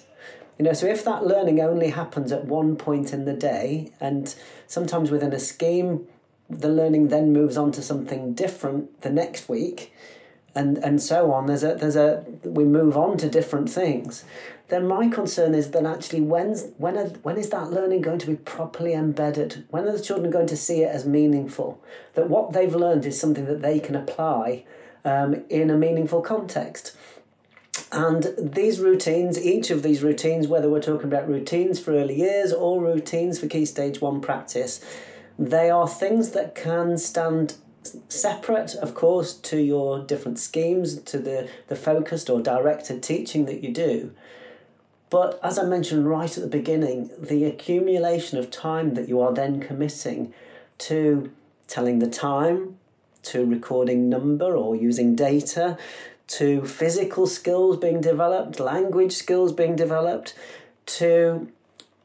You 0.59 0.65
know, 0.65 0.73
so 0.75 0.87
if 0.87 1.05
that 1.05 1.25
learning 1.25 1.61
only 1.61 1.91
happens 1.91 2.33
at 2.33 2.45
one 2.45 2.77
point 2.77 3.15
in 3.15 3.25
the 3.25 3.33
day, 3.33 3.93
and 3.99 4.35
sometimes 4.67 5.11
within 5.11 5.33
a 5.33 5.39
scheme, 5.39 6.07
the 6.51 6.69
learning 6.69 7.09
then 7.09 7.33
moves 7.33 7.57
on 7.57 7.73
to 7.73 7.83
something 7.83 8.35
different 8.35 9.03
the 9.03 9.11
next 9.11 9.49
week, 9.49 9.93
and 10.55 10.79
and 10.79 11.03
so 11.03 11.33
on. 11.33 11.47
There's 11.47 11.63
a 11.63 11.75
there's 11.75 11.97
a 11.97 12.25
we 12.45 12.65
move 12.65 12.97
on 12.97 13.17
to 13.19 13.29
different 13.29 13.71
things 13.71 14.25
then 14.71 14.87
my 14.87 15.09
concern 15.09 15.55
is 15.55 15.73
that 15.73 15.85
actually 15.85 16.21
when's, 16.21 16.69
when, 16.79 16.97
are, 16.97 17.09
when 17.23 17.37
is 17.37 17.51
that 17.51 17.71
learning 17.71 18.03
going 18.03 18.21
to 18.21 18.27
be 18.27 18.37
properly 18.37 18.95
embedded? 18.95 19.65
When 19.69 19.87
are 19.87 19.93
the 19.93 20.03
children 20.03 20.31
going 20.31 20.47
to 20.47 20.57
see 20.57 20.83
it 20.83 20.95
as 20.95 21.05
meaningful? 21.05 21.83
That 22.15 22.31
what 22.31 22.53
they've 22.53 22.75
learned 22.75 23.05
is 23.05 23.21
something 23.21 23.47
that 23.47 23.63
they 23.63 23.81
can 23.81 23.97
apply 23.97 24.65
um, 25.05 25.43
in 25.51 25.71
a 25.71 25.77
meaningful 25.77 26.23
context. 26.23 26.97
And 27.91 28.33
these 28.39 28.79
routines, 28.79 29.41
each 29.41 29.71
of 29.71 29.83
these 29.83 30.05
routines, 30.05 30.47
whether 30.47 30.71
we're 30.71 30.81
talking 30.81 31.09
about 31.09 31.29
routines 31.29 31.81
for 31.81 31.93
early 31.93 32.15
years 32.15 32.53
or 32.53 32.81
routines 32.81 33.41
for 33.41 33.49
Key 33.49 33.65
Stage 33.65 34.01
1 34.01 34.21
practice, 34.21 34.85
they 35.41 35.71
are 35.71 35.89
things 35.89 36.33
that 36.33 36.55
can 36.55 36.99
stand 36.99 37.55
separate, 38.11 38.75
of 38.75 38.95
course, 38.95 39.33
to 39.33 39.59
your 39.59 40.01
different 40.01 40.39
schemes, 40.39 41.01
to 41.01 41.19
the, 41.19 41.49
the 41.69 41.77
focused 41.77 42.29
or 42.29 42.43
directed 42.43 43.03
teaching 43.03 43.47
that 43.47 43.65
you 43.65 43.73
do. 43.73 44.13
But 45.09 45.41
as 45.43 45.59
I 45.59 45.65
mentioned 45.65 46.07
right 46.07 46.37
at 46.37 46.43
the 46.43 46.49
beginning, 46.49 47.11
the 47.19 47.47
accumulation 47.47 48.37
of 48.37 48.51
time 48.51 48.93
that 48.95 49.09
you 49.09 49.19
are 49.21 49.33
then 49.33 49.61
committing 49.61 50.35
to 50.79 51.33
telling 51.67 52.01
the 52.01 52.11
time, 52.11 52.79
to 53.23 53.45
recording 53.47 54.11
number 54.11 54.55
or 54.55 54.77
using 54.77 55.17
data, 55.17 55.79
to 56.27 56.65
physical 56.67 57.27
skills 57.27 57.79
being 57.79 58.03
developed, 58.03 58.61
language 58.61 59.13
skills 59.13 59.53
being 59.53 59.75
developed, 59.75 60.35
to 60.85 61.51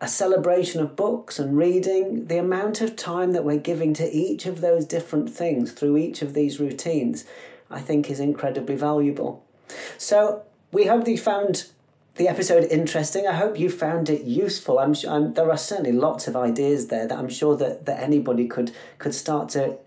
a 0.02 0.08
celebration 0.08 0.82
of 0.82 0.96
books 0.96 1.40
and 1.40 1.58
reading, 1.58 2.26
the 2.28 2.38
amount 2.38 2.82
of 2.82 2.96
time 2.96 3.32
that 3.32 3.46
we're 3.46 3.58
giving 3.58 3.94
to 3.94 4.10
each 4.10 4.46
of 4.46 4.62
those 4.62 4.86
different 4.86 5.30
things 5.30 5.72
through 5.72 5.98
each 5.98 6.22
of 6.22 6.34
these 6.34 6.60
routines, 6.60 7.26
I 7.70 7.80
think 7.80 8.10
is 8.10 8.20
incredibly 8.20 8.76
valuable. 8.76 9.44
So 9.98 10.44
we 10.72 10.86
hope 10.86 11.06
that 11.06 11.12
you 11.12 11.18
found 11.18 11.68
the 12.16 12.28
episode 12.28 12.66
interesting. 12.66 13.28
I 13.28 13.34
hope 13.34 13.60
you 13.60 13.70
found 13.70 14.10
it 14.10 14.24
useful. 14.24 14.80
I'm 14.80 14.94
sure 14.94 15.12
I'm, 15.12 15.34
there 15.34 15.52
are 15.52 15.58
certainly 15.58 15.92
lots 15.92 16.28
of 16.28 16.36
ideas 16.36 16.88
there 16.88 17.08
that 17.08 17.18
I'm 17.18 17.30
sure 17.30 17.58
that, 17.58 17.86
that 17.86 18.02
anybody 18.02 18.48
could 18.48 18.72
could 19.00 19.14
start 19.14 19.50
to 19.50 19.78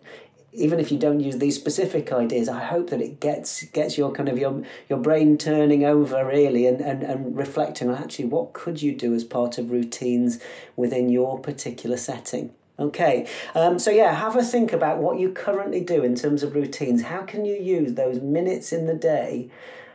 even 0.52 0.80
if 0.80 0.90
you 0.90 0.98
don't 0.98 1.20
use 1.20 1.38
these 1.38 1.56
specific 1.56 2.12
ideas, 2.12 2.48
I 2.48 2.64
hope 2.64 2.90
that 2.90 3.00
it 3.00 3.20
gets 3.20 3.64
gets 3.64 3.98
your 3.98 4.12
kind 4.12 4.28
of 4.28 4.38
your 4.38 4.62
your 4.88 4.98
brain 4.98 5.38
turning 5.38 5.84
over 5.84 6.24
really 6.24 6.66
and, 6.66 6.80
and, 6.80 7.02
and 7.02 7.36
reflecting 7.36 7.88
on 7.88 7.96
actually 7.96 8.26
what 8.26 8.52
could 8.52 8.82
you 8.82 8.94
do 8.94 9.14
as 9.14 9.24
part 9.24 9.58
of 9.58 9.70
routines 9.70 10.38
within 10.76 11.08
your 11.08 11.38
particular 11.38 11.96
setting. 11.96 12.52
Okay, 12.80 13.26
um, 13.56 13.78
so 13.80 13.90
yeah, 13.90 14.14
have 14.14 14.36
a 14.36 14.42
think 14.42 14.72
about 14.72 14.98
what 14.98 15.18
you 15.18 15.32
currently 15.32 15.80
do 15.80 16.04
in 16.04 16.14
terms 16.14 16.44
of 16.44 16.54
routines. 16.54 17.02
How 17.02 17.22
can 17.22 17.44
you 17.44 17.56
use 17.56 17.94
those 17.94 18.20
minutes 18.20 18.72
in 18.72 18.86
the 18.86 18.94
day 18.94 19.50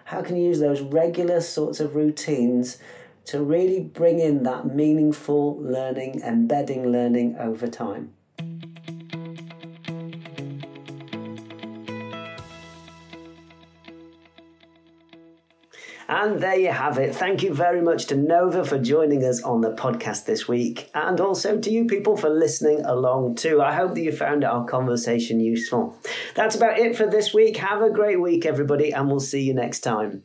how 0.05 0.21
can 0.21 0.35
you 0.35 0.43
use 0.43 0.59
those 0.59 0.81
regular 0.81 1.41
sorts 1.41 1.79
of 1.79 1.95
routines 1.95 2.77
to 3.25 3.41
really 3.41 3.79
bring 3.79 4.19
in 4.19 4.43
that 4.43 4.75
meaningful 4.75 5.57
learning, 5.59 6.21
embedding 6.21 6.91
learning 6.91 7.37
over 7.39 7.67
time? 7.67 8.13
And 16.15 16.39
there 16.39 16.59
you 16.59 16.71
have 16.71 16.99
it. 16.99 17.15
Thank 17.15 17.41
you 17.41 17.55
very 17.55 17.81
much 17.81 18.05
to 18.05 18.15
Nova 18.15 18.63
for 18.63 18.77
joining 18.77 19.23
us 19.23 19.41
on 19.41 19.61
the 19.61 19.71
podcast 19.71 20.25
this 20.25 20.47
week, 20.47 20.91
and 20.93 21.19
also 21.19 21.59
to 21.59 21.71
you 21.71 21.85
people 21.85 22.17
for 22.17 22.29
listening 22.29 22.85
along 22.85 23.33
too. 23.33 23.63
I 23.63 23.73
hope 23.73 23.95
that 23.95 24.01
you 24.01 24.11
found 24.11 24.43
our 24.43 24.63
conversation 24.63 25.39
useful. 25.39 25.97
That's 26.35 26.55
about 26.55 26.77
it 26.77 26.95
for 26.95 27.07
this 27.07 27.33
week. 27.33 27.57
Have 27.57 27.81
a 27.81 27.89
great 27.89 28.21
week, 28.21 28.45
everybody, 28.45 28.91
and 28.91 29.07
we'll 29.07 29.19
see 29.19 29.41
you 29.41 29.55
next 29.55 29.79
time. 29.79 30.21